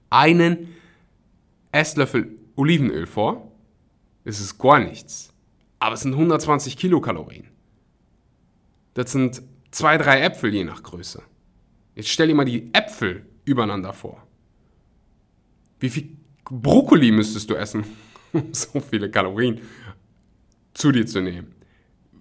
einen 0.10 0.76
Esslöffel 1.72 2.38
Olivenöl 2.56 3.06
vor, 3.06 3.52
ist 4.24 4.40
es 4.40 4.58
gar 4.58 4.80
nichts. 4.80 5.34
Aber 5.80 5.94
es 5.94 6.02
sind 6.02 6.14
120 6.14 6.76
Kilokalorien. 6.76 7.48
Das 8.94 9.12
sind 9.12 9.44
zwei, 9.70 9.98
drei 9.98 10.22
Äpfel 10.22 10.54
je 10.54 10.64
nach 10.64 10.82
Größe. 10.82 11.22
Jetzt 11.96 12.10
stell 12.10 12.28
dir 12.28 12.36
mal 12.36 12.46
die 12.46 12.74
Äpfel 12.74 13.26
übereinander 13.46 13.94
vor. 13.94 14.26
Wie 15.80 15.90
viel 15.90 16.18
Brokkoli 16.46 17.12
müsstest 17.12 17.50
du 17.50 17.56
essen, 17.56 17.86
so 18.52 18.80
viele 18.80 19.12
Kalorien 19.12 19.62
zu 20.78 20.92
dir 20.92 21.06
zu 21.06 21.22
nehmen? 21.22 21.54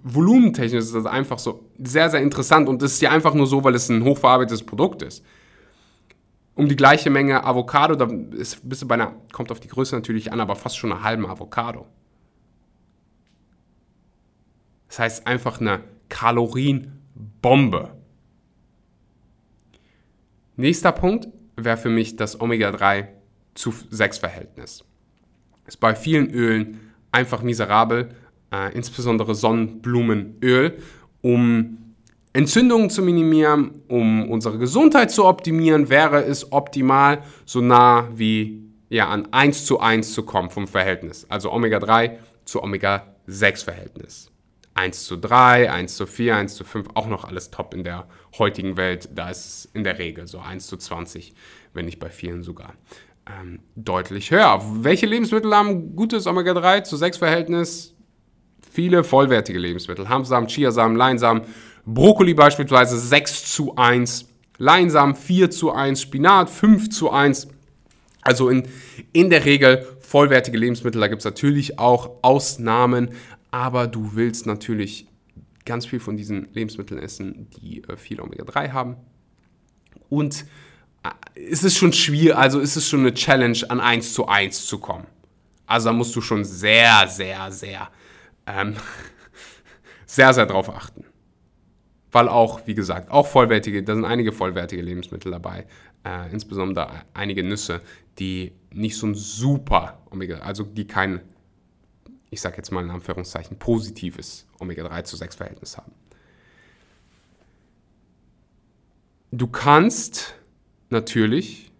Volumentechnisch 0.02 0.84
ist 0.84 0.94
das 0.94 1.06
einfach 1.06 1.38
so 1.38 1.68
sehr, 1.78 2.10
sehr 2.10 2.20
interessant 2.20 2.68
und 2.68 2.80
das 2.80 2.92
ist 2.92 3.02
ja 3.02 3.10
einfach 3.10 3.34
nur 3.34 3.46
so, 3.46 3.62
weil 3.64 3.74
es 3.74 3.88
ein 3.88 4.04
hochverarbeitetes 4.04 4.64
Produkt 4.64 5.02
ist. 5.02 5.24
Um 6.54 6.68
die 6.68 6.76
gleiche 6.76 7.10
Menge 7.10 7.44
Avocado, 7.44 7.96
da 7.96 8.08
ist, 8.36 8.66
bist 8.66 8.82
du 8.82 8.88
bei 8.88 8.94
einer, 8.94 9.14
kommt 9.32 9.52
auf 9.52 9.60
die 9.60 9.68
Größe 9.68 9.94
natürlich 9.94 10.32
an, 10.32 10.40
aber 10.40 10.56
fast 10.56 10.78
schon 10.78 10.92
eine 10.92 11.02
halbe 11.02 11.28
Avocado. 11.28 11.86
Das 14.88 15.00
heißt 15.00 15.26
einfach 15.26 15.60
eine 15.60 15.80
Kalorienbombe. 16.08 17.92
Nächster 20.56 20.92
Punkt 20.92 21.28
wäre 21.56 21.76
für 21.76 21.90
mich 21.90 22.16
das 22.16 22.40
Omega-3 22.40 23.08
zu 23.54 23.74
6 23.90 24.18
Verhältnis. 24.18 24.84
Ist 25.66 25.80
bei 25.80 25.94
vielen 25.94 26.30
Ölen 26.30 26.92
einfach 27.12 27.42
miserabel, 27.42 28.14
äh, 28.52 28.74
insbesondere 28.74 29.34
Sonnenblumenöl, 29.34 30.78
um 31.22 31.78
Entzündungen 32.32 32.90
zu 32.90 33.02
minimieren, 33.02 33.82
um 33.88 34.30
unsere 34.30 34.58
Gesundheit 34.58 35.10
zu 35.10 35.24
optimieren, 35.24 35.88
wäre 35.88 36.22
es 36.24 36.52
optimal, 36.52 37.22
so 37.46 37.60
nah 37.60 38.08
wie 38.14 38.62
ja, 38.88 39.08
an 39.08 39.28
1 39.32 39.66
zu 39.66 39.80
1 39.80 40.12
zu 40.12 40.24
kommen 40.24 40.50
vom 40.50 40.68
Verhältnis. 40.68 41.26
Also 41.28 41.52
Omega-3 41.52 42.18
zu 42.44 42.62
Omega-6-Verhältnis. 42.62 44.30
1 44.74 45.04
zu 45.04 45.16
3, 45.16 45.70
1 45.70 45.96
zu 45.96 46.06
4, 46.06 46.36
1 46.36 46.54
zu 46.54 46.64
5, 46.64 46.88
auch 46.94 47.06
noch 47.06 47.24
alles 47.24 47.50
top 47.50 47.72
in 47.72 47.82
der 47.82 48.06
heutigen 48.38 48.76
Welt. 48.76 49.08
Da 49.14 49.30
ist 49.30 49.46
es 49.46 49.68
in 49.72 49.84
der 49.84 49.98
Regel 49.98 50.26
so 50.26 50.38
1 50.38 50.66
zu 50.66 50.76
20, 50.76 51.34
wenn 51.72 51.86
nicht 51.86 51.98
bei 51.98 52.10
vielen 52.10 52.42
sogar 52.42 52.74
ähm, 53.26 53.60
deutlich 53.74 54.30
höher. 54.30 54.60
Welche 54.82 55.06
Lebensmittel 55.06 55.54
haben 55.54 55.96
gutes 55.96 56.26
Omega-3 56.26 56.84
zu 56.84 56.96
6 56.96 57.16
Verhältnis? 57.16 57.95
Viele 58.76 59.04
vollwertige 59.04 59.58
Lebensmittel. 59.58 60.06
Hanfsamen, 60.10 60.50
Chiasamen, 60.50 60.98
Leinsamen, 60.98 61.44
Brokkoli 61.86 62.34
beispielsweise 62.34 62.98
6 62.98 63.50
zu 63.50 63.74
1, 63.74 64.28
Leinsamen 64.58 65.14
4 65.14 65.50
zu 65.50 65.72
1, 65.72 66.02
Spinat 66.02 66.50
5 66.50 66.90
zu 66.90 67.10
1. 67.10 67.48
Also 68.20 68.50
in, 68.50 68.68
in 69.14 69.30
der 69.30 69.46
Regel 69.46 69.86
vollwertige 70.00 70.58
Lebensmittel. 70.58 71.00
Da 71.00 71.08
gibt 71.08 71.20
es 71.20 71.24
natürlich 71.24 71.78
auch 71.78 72.18
Ausnahmen, 72.20 73.12
aber 73.50 73.86
du 73.86 74.14
willst 74.14 74.44
natürlich 74.44 75.06
ganz 75.64 75.86
viel 75.86 75.98
von 75.98 76.18
diesen 76.18 76.48
Lebensmitteln 76.52 77.00
essen, 77.00 77.48
die 77.56 77.82
äh, 77.84 77.96
viel 77.96 78.20
Omega-3 78.20 78.72
haben. 78.72 78.96
Und 80.10 80.44
ist 81.34 81.64
es 81.64 81.74
schon 81.74 81.94
schwierig, 81.94 82.36
also 82.36 82.60
ist 82.60 82.76
es 82.76 82.86
schon 82.86 83.00
eine 83.00 83.14
Challenge, 83.14 83.58
an 83.70 83.80
1 83.80 84.12
zu 84.12 84.26
1 84.26 84.66
zu 84.66 84.78
kommen. 84.80 85.06
Also 85.66 85.88
da 85.88 85.94
musst 85.94 86.14
du 86.14 86.20
schon 86.20 86.44
sehr, 86.44 87.08
sehr, 87.08 87.50
sehr, 87.50 87.88
ähm, 88.46 88.76
sehr, 90.06 90.32
sehr 90.32 90.46
drauf 90.46 90.70
achten. 90.70 91.04
Weil 92.12 92.28
auch, 92.28 92.66
wie 92.66 92.74
gesagt, 92.74 93.10
auch 93.10 93.26
vollwertige, 93.26 93.82
da 93.82 93.94
sind 93.94 94.04
einige 94.04 94.32
vollwertige 94.32 94.82
Lebensmittel 94.82 95.32
dabei, 95.32 95.66
äh, 96.04 96.30
insbesondere 96.32 97.02
einige 97.14 97.42
Nüsse, 97.42 97.82
die 98.18 98.52
nicht 98.72 98.96
so 98.96 99.06
ein 99.06 99.14
super 99.14 100.00
Omega, 100.10 100.38
also 100.38 100.62
die 100.62 100.86
kein, 100.86 101.20
ich 102.30 102.40
sag 102.40 102.56
jetzt 102.56 102.70
mal 102.70 102.84
in 102.84 102.90
Anführungszeichen, 102.90 103.58
positives 103.58 104.46
Omega-3 104.60 105.04
zu 105.04 105.16
6 105.16 105.36
Verhältnis 105.36 105.76
haben. 105.76 105.92
Du 109.32 109.48
kannst 109.48 110.34
natürlich 110.88 111.72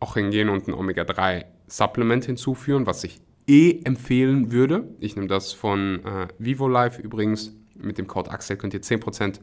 auch 0.00 0.14
hingehen 0.14 0.48
und 0.48 0.66
ein 0.66 0.74
Omega-3-Supplement 0.74 2.24
hinzuführen, 2.24 2.86
was 2.86 3.04
ich 3.04 3.20
eh 3.50 3.80
empfehlen 3.84 4.52
würde. 4.52 4.84
Ich 5.00 5.16
nehme 5.16 5.28
das 5.28 5.52
von 5.52 6.04
äh, 6.04 6.28
VivoLife 6.38 7.02
übrigens. 7.02 7.52
Mit 7.74 7.98
dem 7.98 8.06
Code 8.06 8.30
Axel 8.30 8.56
könnt 8.56 8.74
ihr 8.74 8.82
10% 8.82 9.40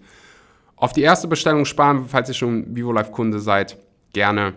auf 0.75 0.93
die 0.93 1.01
erste 1.01 1.27
Bestellung 1.27 1.65
sparen. 1.65 2.05
Falls 2.07 2.29
ihr 2.29 2.35
schon 2.35 2.75
VivoLife-Kunde 2.75 3.39
seid, 3.39 3.77
gerne 4.13 4.53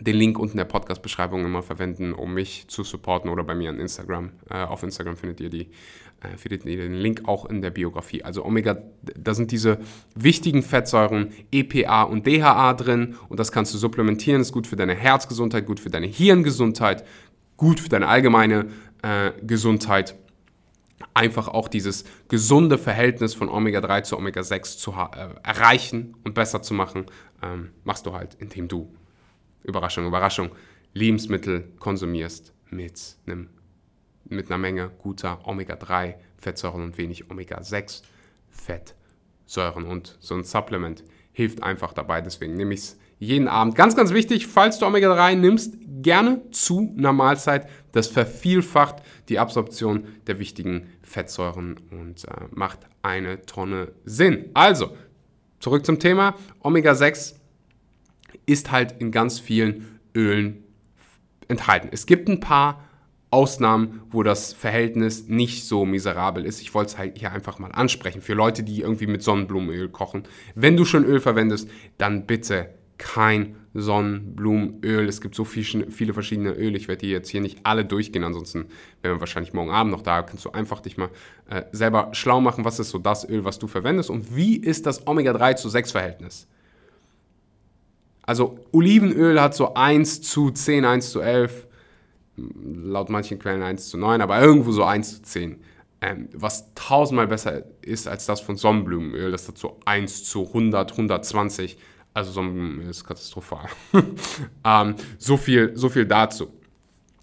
den 0.00 0.16
Link 0.16 0.38
unten 0.38 0.56
der 0.56 0.64
Podcast-Beschreibung 0.64 1.44
immer 1.44 1.62
verwenden, 1.62 2.12
um 2.12 2.32
mich 2.32 2.68
zu 2.68 2.84
supporten 2.84 3.30
oder 3.30 3.44
bei 3.44 3.54
mir 3.54 3.70
an 3.70 3.80
Instagram. 3.80 4.30
Äh, 4.48 4.62
auf 4.64 4.82
Instagram 4.82 5.16
findet 5.16 5.40
ihr, 5.40 5.50
die, 5.50 5.70
äh, 6.20 6.36
findet 6.36 6.64
ihr 6.64 6.76
den 6.76 6.94
Link 6.94 7.22
auch 7.26 7.46
in 7.46 7.60
der 7.62 7.70
Biografie. 7.70 8.22
Also 8.22 8.44
Omega, 8.44 8.78
da 9.02 9.34
sind 9.34 9.50
diese 9.50 9.78
wichtigen 10.14 10.62
Fettsäuren 10.62 11.32
EPA 11.50 12.04
und 12.04 12.26
DHA 12.26 12.74
drin 12.74 13.16
und 13.28 13.40
das 13.40 13.52
kannst 13.52 13.74
du 13.74 13.78
supplementieren. 13.78 14.40
Ist 14.40 14.52
gut 14.52 14.66
für 14.66 14.76
deine 14.76 14.94
Herzgesundheit, 14.94 15.66
gut 15.66 15.80
für 15.80 15.90
deine 15.90 16.06
Hirngesundheit, 16.06 17.04
gut 17.60 17.78
für 17.78 17.88
deine 17.90 18.08
allgemeine 18.08 18.66
äh, 19.02 19.32
Gesundheit. 19.42 20.16
Einfach 21.12 21.48
auch 21.48 21.68
dieses 21.68 22.04
gesunde 22.28 22.78
Verhältnis 22.78 23.34
von 23.34 23.50
Omega-3 23.50 24.02
zu 24.02 24.16
Omega-6 24.16 24.78
zu 24.78 24.92
äh, 24.92 25.28
erreichen 25.42 26.16
und 26.24 26.32
besser 26.32 26.62
zu 26.62 26.72
machen, 26.72 27.04
ähm, 27.42 27.72
machst 27.84 28.06
du 28.06 28.14
halt, 28.14 28.34
indem 28.38 28.66
du 28.66 28.96
Überraschung, 29.62 30.06
Überraschung, 30.06 30.52
Lebensmittel 30.94 31.70
konsumierst 31.78 32.54
mit, 32.70 33.18
einem, 33.26 33.50
mit 34.24 34.50
einer 34.50 34.56
Menge 34.56 34.90
guter 34.96 35.46
Omega-3-Fettsäuren 35.46 36.82
und 36.82 36.96
wenig 36.96 37.30
Omega-6-Fettsäuren. 37.30 39.84
Und 39.84 40.16
so 40.20 40.34
ein 40.34 40.44
Supplement 40.44 41.04
hilft 41.32 41.62
einfach 41.62 41.92
dabei. 41.92 42.22
Deswegen 42.22 42.56
nehme 42.56 42.72
ich 42.72 42.80
es 42.80 42.98
jeden 43.20 43.48
Abend. 43.48 43.76
Ganz, 43.76 43.94
ganz 43.94 44.12
wichtig, 44.12 44.48
falls 44.48 44.78
du 44.78 44.86
Omega-3 44.86 45.36
nimmst, 45.36 45.76
gerne 46.02 46.50
zu 46.50 46.92
einer 46.98 47.12
Mahlzeit. 47.12 47.68
Das 47.92 48.08
vervielfacht 48.08 49.02
die 49.28 49.38
Absorption 49.38 50.04
der 50.26 50.38
wichtigen 50.38 50.88
Fettsäuren 51.02 51.76
und 51.90 52.24
äh, 52.24 52.30
macht 52.50 52.80
eine 53.02 53.42
Tonne 53.42 53.92
Sinn. 54.04 54.46
Also, 54.54 54.96
zurück 55.60 55.84
zum 55.84 55.98
Thema. 55.98 56.34
Omega-6 56.60 57.34
ist 58.46 58.72
halt 58.72 59.00
in 59.00 59.12
ganz 59.12 59.38
vielen 59.38 60.00
Ölen 60.14 60.64
enthalten. 61.46 61.88
Es 61.92 62.06
gibt 62.06 62.28
ein 62.28 62.40
paar 62.40 62.82
Ausnahmen, 63.30 64.00
wo 64.10 64.22
das 64.22 64.54
Verhältnis 64.54 65.28
nicht 65.28 65.64
so 65.64 65.84
miserabel 65.84 66.44
ist. 66.44 66.60
Ich 66.62 66.74
wollte 66.74 66.92
es 66.92 66.98
halt 66.98 67.18
hier 67.18 67.32
einfach 67.32 67.58
mal 67.58 67.70
ansprechen. 67.70 68.22
Für 68.22 68.34
Leute, 68.34 68.62
die 68.62 68.80
irgendwie 68.80 69.06
mit 69.06 69.22
Sonnenblumenöl 69.22 69.90
kochen. 69.90 70.24
Wenn 70.54 70.76
du 70.76 70.84
schon 70.84 71.04
Öl 71.04 71.20
verwendest, 71.20 71.68
dann 71.98 72.26
bitte 72.26 72.70
kein 73.00 73.56
Sonnenblumenöl. 73.72 75.08
Es 75.08 75.20
gibt 75.20 75.34
so 75.34 75.44
viel, 75.44 75.90
viele 75.90 76.12
verschiedene 76.12 76.52
Öle. 76.52 76.76
Ich 76.76 76.86
werde 76.86 77.00
die 77.00 77.10
jetzt 77.10 77.30
hier 77.30 77.40
nicht 77.40 77.60
alle 77.64 77.84
durchgehen. 77.84 78.22
Ansonsten 78.22 78.66
wären 79.02 79.16
wir 79.16 79.20
wahrscheinlich 79.20 79.54
morgen 79.54 79.70
Abend 79.70 79.90
noch 79.90 80.02
da. 80.02 80.22
Kannst 80.22 80.44
du 80.44 80.50
einfach 80.50 80.80
dich 80.80 80.96
mal 80.96 81.08
äh, 81.48 81.62
selber 81.72 82.10
schlau 82.12 82.40
machen. 82.40 82.64
Was 82.64 82.78
ist 82.78 82.90
so 82.90 82.98
das 82.98 83.28
Öl, 83.28 83.44
was 83.44 83.58
du 83.58 83.66
verwendest? 83.66 84.10
Und 84.10 84.36
wie 84.36 84.56
ist 84.56 84.86
das 84.86 85.06
Omega-3 85.06 85.56
zu 85.56 85.68
6 85.68 85.92
Verhältnis? 85.92 86.46
Also 88.22 88.58
Olivenöl 88.70 89.40
hat 89.40 89.54
so 89.54 89.74
1 89.74 90.22
zu 90.22 90.50
10, 90.50 90.84
1 90.84 91.10
zu 91.10 91.20
11, 91.20 91.66
laut 92.36 93.08
manchen 93.08 93.38
Quellen 93.38 93.62
1 93.62 93.88
zu 93.88 93.98
9, 93.98 94.20
aber 94.20 94.40
irgendwo 94.40 94.72
so 94.72 94.84
1 94.84 95.16
zu 95.16 95.22
10. 95.22 95.60
Ähm, 96.02 96.28
was 96.32 96.72
tausendmal 96.74 97.26
besser 97.26 97.62
ist 97.82 98.08
als 98.08 98.26
das 98.26 98.40
von 98.40 98.56
Sonnenblumenöl. 98.56 99.30
Das 99.32 99.48
hat 99.48 99.58
so 99.58 99.80
1 99.84 100.24
zu 100.24 100.46
100, 100.46 100.92
120. 100.92 101.78
Also 102.12 102.32
Sonnenblumenöl 102.32 102.90
ist 102.90 103.04
katastrophal. 103.04 103.68
ähm, 104.64 104.96
so, 105.18 105.36
viel, 105.36 105.72
so 105.76 105.88
viel 105.88 106.06
dazu. 106.06 106.52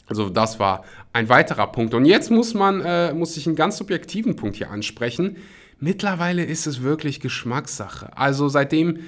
Also 0.07 0.29
das 0.29 0.59
war 0.59 0.85
ein 1.11 1.27
weiterer 1.29 1.67
Punkt. 1.67 1.93
Und 1.93 2.05
jetzt 2.05 2.31
muss 2.31 2.53
man, 2.53 2.81
äh, 2.81 3.13
muss 3.13 3.35
ich 3.35 3.45
einen 3.47 3.55
ganz 3.55 3.77
subjektiven 3.77 4.35
Punkt 4.35 4.55
hier 4.55 4.71
ansprechen. 4.71 5.37
Mittlerweile 5.79 6.43
ist 6.43 6.65
es 6.65 6.81
wirklich 6.81 7.19
Geschmackssache. 7.19 8.15
Also 8.17 8.47
seitdem 8.47 8.99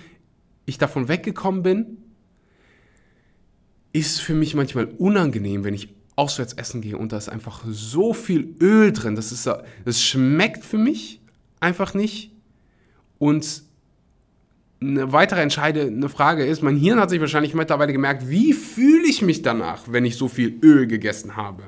ich 0.65 0.77
davon 0.77 1.07
weggekommen 1.07 1.63
bin, 1.63 1.97
ist 3.93 4.21
für 4.21 4.35
mich 4.35 4.53
manchmal 4.53 4.85
unangenehm, 4.85 5.63
wenn 5.63 5.73
ich 5.73 5.95
auswärts 6.15 6.53
essen 6.53 6.81
gehe 6.81 6.97
und 6.97 7.13
da 7.13 7.17
ist 7.17 7.29
einfach 7.29 7.63
so 7.67 8.13
viel 8.13 8.55
Öl 8.61 8.91
drin. 8.91 9.15
Das, 9.15 9.31
ist, 9.31 9.49
das 9.85 10.03
schmeckt 10.03 10.65
für 10.65 10.77
mich 10.77 11.21
einfach 11.61 11.93
nicht. 11.93 12.33
Und 13.17 13.63
eine 14.81 15.11
weitere 15.11 15.41
entscheidende 15.41 16.09
Frage 16.09 16.45
ist, 16.45 16.61
mein 16.61 16.77
Hirn 16.77 16.99
hat 16.99 17.09
sich 17.09 17.19
wahrscheinlich 17.19 17.53
mittlerweile 17.53 17.91
gemerkt, 17.91 18.29
wie 18.29 18.53
fühle 18.53 19.07
ich 19.07 19.21
mich 19.21 19.41
danach, 19.41 19.83
wenn 19.87 20.05
ich 20.05 20.15
so 20.15 20.27
viel 20.27 20.57
Öl 20.63 20.87
gegessen 20.87 21.35
habe? 21.35 21.63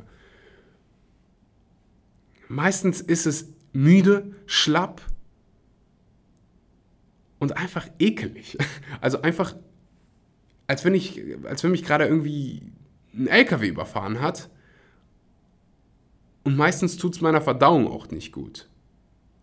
Meistens 2.47 3.01
ist 3.01 3.25
es 3.25 3.53
müde, 3.73 4.33
schlapp 4.45 5.01
und 7.39 7.57
einfach 7.57 7.87
ekelig. 7.99 8.57
Also 9.01 9.21
einfach, 9.23 9.55
als 10.67 10.85
wenn, 10.85 10.93
ich, 10.93 11.21
als 11.43 11.63
wenn 11.63 11.71
mich 11.71 11.83
gerade 11.83 12.05
irgendwie 12.05 12.61
ein 13.15 13.27
LKW 13.27 13.67
überfahren 13.67 14.21
hat. 14.21 14.49
Und 16.43 16.55
meistens 16.55 16.97
tut 16.97 17.15
es 17.15 17.21
meiner 17.21 17.41
Verdauung 17.41 17.87
auch 17.87 18.09
nicht 18.11 18.31
gut. 18.31 18.69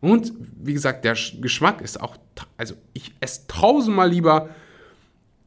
Und 0.01 0.33
wie 0.57 0.75
gesagt, 0.75 1.05
der 1.05 1.17
Geschmack 1.41 1.81
ist 1.81 2.01
auch, 2.01 2.17
also 2.57 2.75
ich 2.93 3.15
esse 3.21 3.47
tausendmal 3.49 4.11
lieber 4.11 4.51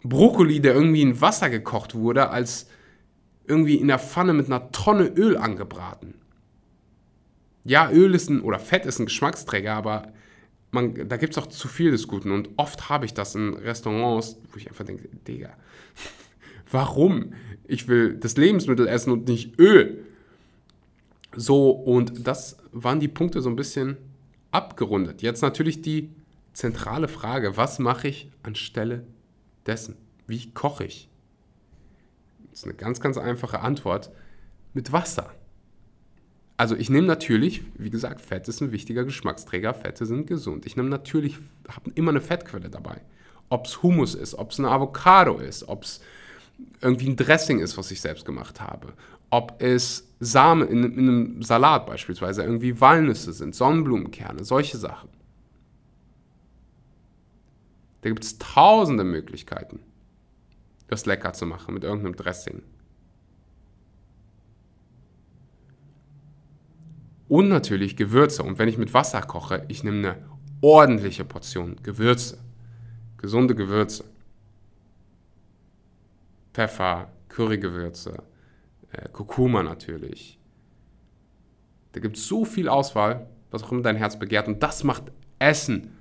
Brokkoli, 0.04 0.60
der 0.60 0.74
irgendwie 0.74 1.02
in 1.02 1.22
Wasser 1.22 1.50
gekocht 1.50 1.96
wurde, 1.96 2.30
als 2.30 2.68
irgendwie 3.48 3.76
in 3.76 3.88
der 3.88 4.00
Pfanne 4.00 4.34
mit 4.34 4.48
einer 4.48 4.72
Tonne 4.72 5.08
Öl 5.08 5.38
angebraten. 5.38 6.16
Ja, 7.64 7.92
Öl 7.92 8.14
ist 8.16 8.30
ein, 8.30 8.42
oder 8.42 8.60
Fett 8.60 8.86
ist 8.86 9.00
ein 9.00 9.06
Geschmacksträger, 9.06 9.74
aber 9.74 10.12
man, 10.72 11.08
da 11.08 11.18
gibt 11.18 11.34
es 11.34 11.38
auch 11.38 11.48
zu 11.48 11.68
viel 11.68 11.92
des 11.92 12.08
Guten. 12.08 12.32
Und 12.32 12.50
oft 12.58 12.90
habe 12.90 13.06
ich 13.06 13.14
das 13.14 13.36
in 13.36 13.54
Restaurants, 13.54 14.38
wo 14.52 14.58
ich 14.58 14.68
einfach 14.68 14.86
denke, 14.86 15.08
Digga, 15.28 15.52
warum? 16.72 17.34
Ich 17.68 17.88
will 17.88 18.16
das 18.16 18.36
Lebensmittel 18.36 18.88
essen 18.88 19.12
und 19.12 19.28
nicht 19.28 19.60
Öl. 19.60 20.06
So, 21.36 21.72
und 21.72 22.28
das 22.28 22.58
waren 22.72 23.00
die 23.00 23.08
Punkte 23.08 23.42
so 23.42 23.50
ein 23.50 23.56
bisschen 23.56 23.98
abgerundet. 24.52 25.22
Jetzt 25.22 25.42
natürlich 25.42 25.82
die 25.82 26.14
zentrale 26.54 27.08
Frage, 27.08 27.58
was 27.58 27.80
mache 27.80 28.08
ich 28.08 28.32
anstelle 28.44 29.06
dessen? 29.66 29.96
Wie 30.28 30.52
koche 30.52 30.86
ich? 30.86 31.10
Das 32.50 32.60
ist 32.60 32.66
eine 32.66 32.74
ganz, 32.74 33.00
ganz 33.00 33.18
einfache 33.18 33.60
Antwort. 33.62 34.12
Mit 34.74 34.94
Wasser. 34.94 35.34
Also 36.56 36.76
ich 36.76 36.90
nehme 36.90 37.08
natürlich, 37.08 37.62
wie 37.78 37.90
gesagt, 37.90 38.22
Fett 38.22 38.48
ist 38.48 38.62
ein 38.62 38.72
wichtiger 38.72 39.04
Geschmacksträger, 39.04 39.74
Fette 39.74 40.06
sind 40.06 40.28
gesund. 40.28 40.66
Ich 40.66 40.78
nehme 40.78 40.90
natürlich, 40.90 41.38
habe 41.68 41.92
immer 41.96 42.12
eine 42.12 42.22
Fettquelle 42.22 42.70
dabei. 42.70 43.02
Ob 43.50 43.66
es 43.66 43.84
Hummus 43.84 44.16
ist, 44.16 44.36
ob 44.36 44.52
es 44.52 44.60
eine 44.60 44.70
Avocado 44.70 45.40
ist, 45.40 45.68
ob 45.68 45.84
es 45.84 46.02
irgendwie 46.80 47.10
ein 47.10 47.18
Dressing 47.18 47.60
ist, 47.60 47.78
was 47.78 47.92
ich 47.92 48.00
selbst 48.00 48.26
gemacht 48.26 48.62
habe 48.62 48.94
ob 49.32 49.62
es 49.62 50.08
Samen 50.20 50.68
in, 50.68 50.84
in 50.84 51.00
einem 51.00 51.42
Salat 51.42 51.88
beispielsweise, 51.88 52.44
irgendwie 52.44 52.80
Walnüsse 52.80 53.34
sind, 53.34 53.56
Sonnenblumenkerne, 53.56 54.44
solche 54.44 54.78
Sachen. 54.78 55.10
Da 58.02 58.10
gibt 58.10 58.24
es 58.24 58.38
tausende 58.38 59.04
Möglichkeiten, 59.04 59.80
das 60.88 61.06
lecker 61.06 61.34
zu 61.34 61.46
machen 61.46 61.74
mit 61.74 61.84
irgendeinem 61.84 62.16
Dressing. 62.16 62.62
Und 67.28 67.48
natürlich 67.48 67.96
Gewürze. 67.96 68.44
Und 68.44 68.60
wenn 68.60 68.68
ich 68.68 68.78
mit 68.78 68.94
Wasser 68.94 69.22
koche, 69.22 69.64
ich 69.70 69.86
nehme 69.86 70.10
eine 70.10 70.18
ordentliche 70.60 71.24
Portion 71.24 71.78
Gewürze. 71.82 72.38
Gesunde 73.18 73.56
Gewürze. 73.56 74.04
Pfeffer, 76.54 77.10
Currygewürze, 77.30 78.22
äh, 78.92 79.10
Kurkuma 79.10 79.64
natürlich. 79.64 80.40
Da 81.94 82.00
gibt 82.00 82.18
es 82.18 82.28
so 82.28 82.46
viel 82.46 82.70
Auswahl, 82.70 83.28
was 83.50 83.64
auch 83.64 83.72
immer 83.72 83.82
dein 83.82 83.96
Herz 83.96 84.18
begehrt. 84.18 84.48
Und 84.48 84.64
das 84.64 84.84
macht 84.84 85.04
Essen 85.40 85.98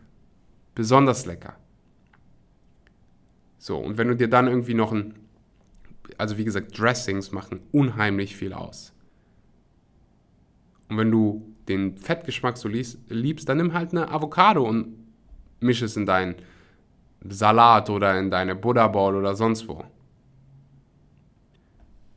besonders 0.74 1.26
lecker. 1.26 1.56
So, 3.58 3.76
und 3.76 3.98
wenn 3.98 4.08
du 4.08 4.16
dir 4.16 4.28
dann 4.28 4.46
irgendwie 4.46 4.74
noch 4.74 4.92
ein, 4.92 5.14
also 6.16 6.38
wie 6.38 6.44
gesagt, 6.44 6.78
Dressings 6.78 7.32
machen 7.32 7.60
unheimlich 7.72 8.36
viel 8.36 8.52
aus. 8.52 8.92
Und 10.88 10.96
wenn 10.96 11.10
du 11.10 11.54
den 11.68 11.96
Fettgeschmack 11.96 12.56
so 12.56 12.68
liebst, 12.68 13.48
dann 13.48 13.58
nimm 13.58 13.74
halt 13.74 13.92
eine 13.92 14.10
Avocado 14.10 14.64
und 14.66 14.96
misch 15.60 15.82
es 15.82 15.96
in 15.96 16.06
deinen 16.06 16.36
Salat 17.28 17.90
oder 17.90 18.18
in 18.18 18.30
deine 18.30 18.56
Buddha 18.56 18.88
Bowl 18.88 19.14
oder 19.14 19.36
sonst 19.36 19.68
wo. 19.68 19.84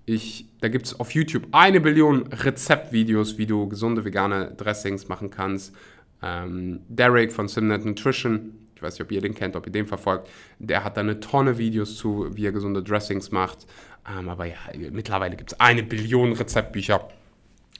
Ich, 0.05 0.47
da 0.59 0.67
gibt 0.67 0.85
es 0.85 0.99
auf 0.99 1.11
YouTube 1.11 1.47
eine 1.51 1.79
Billion 1.79 2.27
Rezeptvideos, 2.27 3.37
wie 3.37 3.45
du 3.45 3.69
gesunde 3.69 4.03
vegane 4.03 4.53
Dressings 4.57 5.07
machen 5.07 5.29
kannst. 5.29 5.73
Ähm, 6.21 6.81
Derek 6.89 7.31
von 7.31 7.47
Simnet 7.47 7.85
Nutrition, 7.85 8.53
ich 8.75 8.81
weiß 8.81 8.95
nicht, 8.95 9.01
ob 9.01 9.11
ihr 9.11 9.21
den 9.21 9.33
kennt, 9.33 9.55
ob 9.55 9.65
ihr 9.65 9.71
den 9.71 9.85
verfolgt, 9.85 10.29
der 10.59 10.83
hat 10.83 10.97
da 10.97 11.01
eine 11.01 11.19
Tonne 11.19 11.57
Videos 11.57 11.95
zu, 11.95 12.29
wie 12.35 12.45
er 12.45 12.51
gesunde 12.51 12.83
Dressings 12.83 13.31
macht. 13.31 13.65
Ähm, 14.09 14.27
aber 14.27 14.45
ja, 14.45 14.55
mittlerweile 14.91 15.37
gibt 15.37 15.53
es 15.53 15.59
eine 15.59 15.83
Billion 15.83 16.33
Rezeptbücher, 16.33 17.07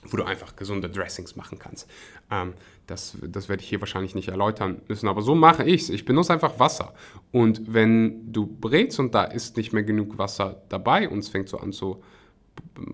wo 0.08 0.16
du 0.16 0.24
einfach 0.24 0.56
gesunde 0.56 0.88
Dressings 0.88 1.36
machen 1.36 1.58
kannst. 1.58 1.88
Ähm, 2.30 2.54
das, 2.86 3.16
das 3.22 3.48
werde 3.48 3.62
ich 3.62 3.68
hier 3.68 3.80
wahrscheinlich 3.80 4.14
nicht 4.14 4.28
erläutern 4.28 4.82
müssen, 4.88 5.08
aber 5.08 5.22
so 5.22 5.34
mache 5.34 5.64
ich 5.64 5.82
es. 5.82 5.90
Ich 5.90 6.04
benutze 6.04 6.32
einfach 6.32 6.58
Wasser. 6.58 6.94
Und 7.32 7.72
wenn 7.72 8.32
du 8.32 8.46
brätst 8.46 9.00
und 9.00 9.14
da 9.14 9.24
ist 9.24 9.56
nicht 9.56 9.72
mehr 9.72 9.84
genug 9.84 10.18
Wasser 10.18 10.62
dabei 10.68 11.08
und 11.08 11.20
es 11.20 11.28
fängt 11.28 11.48
so 11.48 11.58
an 11.58 11.72
zu 11.72 12.02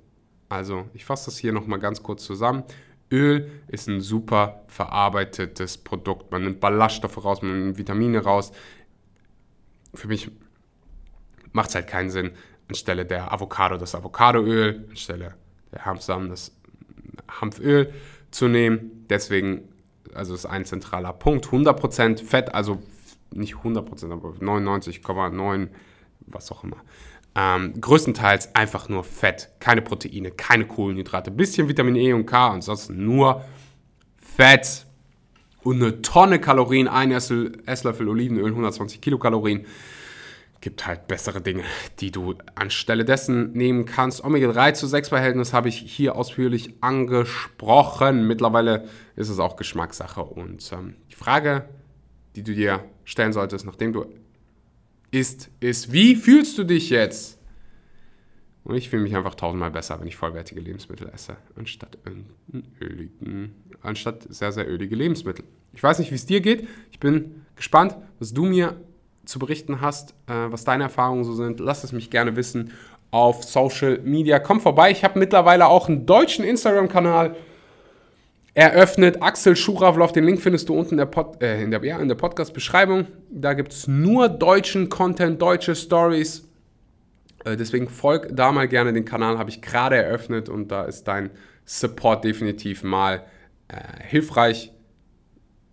Also, 0.48 0.86
ich 0.94 1.04
fasse 1.04 1.26
das 1.26 1.36
hier 1.36 1.52
nochmal 1.52 1.80
ganz 1.80 2.02
kurz 2.02 2.24
zusammen. 2.24 2.64
Öl 3.10 3.50
ist 3.68 3.88
ein 3.88 4.00
super 4.00 4.64
verarbeitetes 4.68 5.76
Produkt. 5.76 6.32
Man 6.32 6.44
nimmt 6.44 6.60
Ballaststoffe 6.60 7.22
raus, 7.22 7.42
man 7.42 7.64
nimmt 7.64 7.78
Vitamine 7.78 8.20
raus. 8.20 8.52
Für 9.92 10.08
mich 10.08 10.30
macht 11.52 11.68
es 11.68 11.74
halt 11.74 11.88
keinen 11.88 12.08
Sinn, 12.08 12.30
anstelle 12.68 13.04
der 13.04 13.30
Avocado 13.32 13.76
das 13.76 13.94
Avocadoöl, 13.94 14.86
anstelle 14.88 15.34
der 15.72 15.84
Hanfsamen 15.84 16.30
das 16.30 16.52
Hanföl 17.28 17.92
zu 18.30 18.48
nehmen. 18.48 19.06
Deswegen, 19.08 19.68
also 20.14 20.34
ist 20.34 20.46
ein 20.46 20.64
zentraler 20.64 21.12
Punkt. 21.12 21.46
100% 21.46 22.24
Fett, 22.24 22.54
also 22.54 22.82
nicht 23.30 23.54
100%, 23.56 24.12
aber 24.12 24.30
99,9, 24.30 25.68
was 26.26 26.52
auch 26.52 26.64
immer. 26.64 26.78
Ähm, 27.34 27.80
größtenteils 27.80 28.54
einfach 28.54 28.88
nur 28.90 29.04
Fett, 29.04 29.48
keine 29.58 29.80
Proteine, 29.80 30.32
keine 30.32 30.66
Kohlenhydrate, 30.66 31.30
bisschen 31.30 31.68
Vitamin 31.68 31.96
E 31.96 32.12
und 32.12 32.26
K, 32.26 32.50
ansonsten 32.50 33.04
nur 33.04 33.42
Fett 34.18 34.86
und 35.62 35.76
eine 35.76 36.02
Tonne 36.02 36.40
Kalorien, 36.40 36.88
ein 36.88 37.10
Esslöffel 37.10 38.08
Olivenöl, 38.08 38.48
120 38.48 39.00
Kilokalorien. 39.00 39.64
Gibt 40.62 40.86
halt 40.86 41.08
bessere 41.08 41.40
Dinge, 41.40 41.64
die 41.98 42.12
du 42.12 42.36
anstelle 42.54 43.04
dessen 43.04 43.52
nehmen 43.52 43.84
kannst. 43.84 44.24
Omega-3 44.24 44.74
zu 44.74 44.86
6 44.86 45.08
Verhältnis 45.08 45.52
habe 45.52 45.68
ich 45.68 45.76
hier 45.76 46.14
ausführlich 46.14 46.76
angesprochen. 46.80 48.28
Mittlerweile 48.28 48.88
ist 49.16 49.28
es 49.28 49.40
auch 49.40 49.56
Geschmackssache. 49.56 50.22
Und 50.22 50.72
ähm, 50.72 50.94
die 51.10 51.16
Frage, 51.16 51.68
die 52.36 52.44
du 52.44 52.54
dir 52.54 52.84
stellen 53.04 53.32
solltest, 53.32 53.66
nachdem 53.66 53.92
du 53.92 54.06
ist, 55.10 55.50
ist, 55.58 55.92
wie 55.92 56.14
fühlst 56.14 56.56
du 56.58 56.64
dich 56.64 56.90
jetzt? 56.90 57.40
Und 58.62 58.76
ich 58.76 58.88
fühle 58.88 59.02
mich 59.02 59.16
einfach 59.16 59.34
tausendmal 59.34 59.72
besser, 59.72 59.98
wenn 60.00 60.06
ich 60.06 60.14
vollwertige 60.14 60.60
Lebensmittel 60.60 61.10
esse, 61.12 61.36
anstatt 61.56 61.98
öligen, 62.80 63.56
anstatt 63.80 64.32
sehr, 64.32 64.52
sehr 64.52 64.70
ölige 64.70 64.94
Lebensmittel. 64.94 65.44
Ich 65.72 65.82
weiß 65.82 65.98
nicht, 65.98 66.12
wie 66.12 66.14
es 66.14 66.26
dir 66.26 66.40
geht. 66.40 66.68
Ich 66.92 67.00
bin 67.00 67.42
gespannt, 67.56 67.96
was 68.20 68.32
du 68.32 68.44
mir 68.44 68.80
zu 69.24 69.38
berichten 69.38 69.80
hast, 69.80 70.10
äh, 70.26 70.32
was 70.48 70.64
deine 70.64 70.84
Erfahrungen 70.84 71.24
so 71.24 71.34
sind. 71.34 71.60
Lass 71.60 71.84
es 71.84 71.92
mich 71.92 72.10
gerne 72.10 72.36
wissen 72.36 72.72
auf 73.10 73.44
Social 73.44 73.98
Media. 74.02 74.38
Komm 74.38 74.60
vorbei. 74.60 74.90
Ich 74.90 75.04
habe 75.04 75.18
mittlerweile 75.18 75.66
auch 75.66 75.88
einen 75.88 76.06
deutschen 76.06 76.44
Instagram-Kanal 76.44 77.36
eröffnet. 78.54 79.22
Axel 79.22 79.56
Schuravlov, 79.56 80.12
den 80.12 80.24
Link 80.24 80.40
findest 80.40 80.68
du 80.68 80.78
unten 80.78 80.92
in 80.92 80.98
der, 80.98 81.06
Pod, 81.06 81.42
äh, 81.42 81.62
in 81.62 81.70
der, 81.70 81.84
ja, 81.84 82.02
der 82.04 82.14
Podcast-Beschreibung. 82.14 83.06
Da 83.30 83.54
gibt 83.54 83.72
es 83.72 83.86
nur 83.86 84.28
deutschen 84.28 84.88
Content, 84.88 85.40
deutsche 85.40 85.74
Stories. 85.74 86.48
Äh, 87.44 87.56
deswegen 87.56 87.88
folg 87.88 88.28
da 88.32 88.52
mal 88.52 88.68
gerne 88.68 88.92
den 88.92 89.04
Kanal, 89.04 89.38
habe 89.38 89.50
ich 89.50 89.62
gerade 89.62 89.96
eröffnet 89.96 90.48
und 90.48 90.68
da 90.68 90.84
ist 90.84 91.04
dein 91.04 91.30
Support 91.64 92.24
definitiv 92.24 92.82
mal 92.82 93.24
äh, 93.68 93.76
hilfreich. 94.06 94.72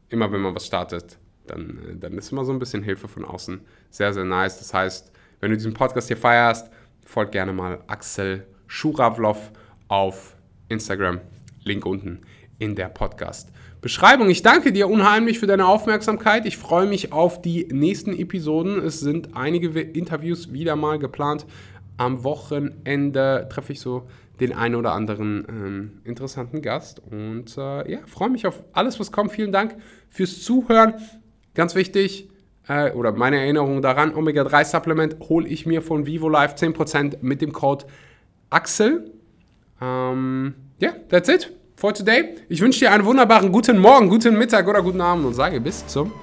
Immer 0.09 0.31
wenn 0.31 0.41
man 0.41 0.55
was 0.55 0.65
startet, 0.65 1.17
dann, 1.49 1.97
dann 1.99 2.17
ist 2.17 2.31
immer 2.31 2.45
so 2.45 2.51
ein 2.51 2.59
bisschen 2.59 2.83
Hilfe 2.83 3.07
von 3.07 3.25
außen 3.25 3.61
sehr, 3.89 4.13
sehr 4.13 4.25
nice. 4.25 4.59
Das 4.59 4.73
heißt, 4.73 5.11
wenn 5.39 5.51
du 5.51 5.57
diesen 5.57 5.73
Podcast 5.73 6.07
hier 6.07 6.17
feierst, 6.17 6.69
folg 7.05 7.31
gerne 7.31 7.53
mal 7.53 7.79
Axel 7.87 8.45
Schuravlov 8.67 9.51
auf 9.87 10.35
Instagram. 10.67 11.21
Link 11.63 11.85
unten 11.85 12.21
in 12.57 12.75
der 12.75 12.89
Podcast-Beschreibung. 12.89 14.29
Ich 14.29 14.41
danke 14.41 14.71
dir 14.71 14.89
unheimlich 14.89 15.39
für 15.39 15.47
deine 15.47 15.65
Aufmerksamkeit. 15.65 16.45
Ich 16.45 16.57
freue 16.57 16.87
mich 16.87 17.11
auf 17.13 17.41
die 17.41 17.67
nächsten 17.71 18.13
Episoden. 18.13 18.79
Es 18.79 18.99
sind 18.99 19.35
einige 19.35 19.79
Interviews 19.79 20.51
wieder 20.51 20.75
mal 20.75 20.99
geplant. 20.99 21.45
Am 21.97 22.23
Wochenende 22.23 23.47
treffe 23.49 23.73
ich 23.73 23.79
so 23.79 24.07
den 24.39 24.53
einen 24.53 24.75
oder 24.75 24.93
anderen 24.93 25.45
ähm, 25.49 26.01
interessanten 26.03 26.61
Gast. 26.61 26.99
Und 26.99 27.57
äh, 27.57 27.91
ja, 27.91 27.99
freue 28.05 28.29
mich 28.29 28.47
auf 28.47 28.63
alles, 28.73 28.99
was 28.99 29.11
kommt. 29.11 29.31
Vielen 29.31 29.51
Dank 29.51 29.75
fürs 30.09 30.41
Zuhören. 30.41 30.93
Ganz 31.59 31.75
wichtig, 31.75 32.29
äh, 32.69 32.93
oder 32.93 33.11
meine 33.11 33.37
Erinnerung 33.37 33.81
daran, 33.81 34.15
Omega-3-Supplement 34.15 35.17
hole 35.27 35.45
ich 35.45 35.65
mir 35.65 35.81
von 35.81 36.05
Vivo 36.05 36.29
Life 36.29 36.55
10% 36.55 37.17
mit 37.19 37.41
dem 37.41 37.51
Code 37.51 37.83
AXEL. 38.49 39.11
Ähm, 39.81 40.53
ja, 40.79 40.91
that's 41.09 41.27
it 41.27 41.53
for 41.75 41.93
today. 41.93 42.35
Ich 42.47 42.61
wünsche 42.61 42.79
dir 42.79 42.93
einen 42.93 43.03
wunderbaren 43.03 43.51
guten 43.51 43.77
Morgen, 43.77 44.07
guten 44.07 44.37
Mittag 44.37 44.69
oder 44.69 44.81
guten 44.81 45.01
Abend 45.01 45.25
und 45.25 45.33
sage 45.33 45.59
bis 45.59 45.85
zum 45.85 46.13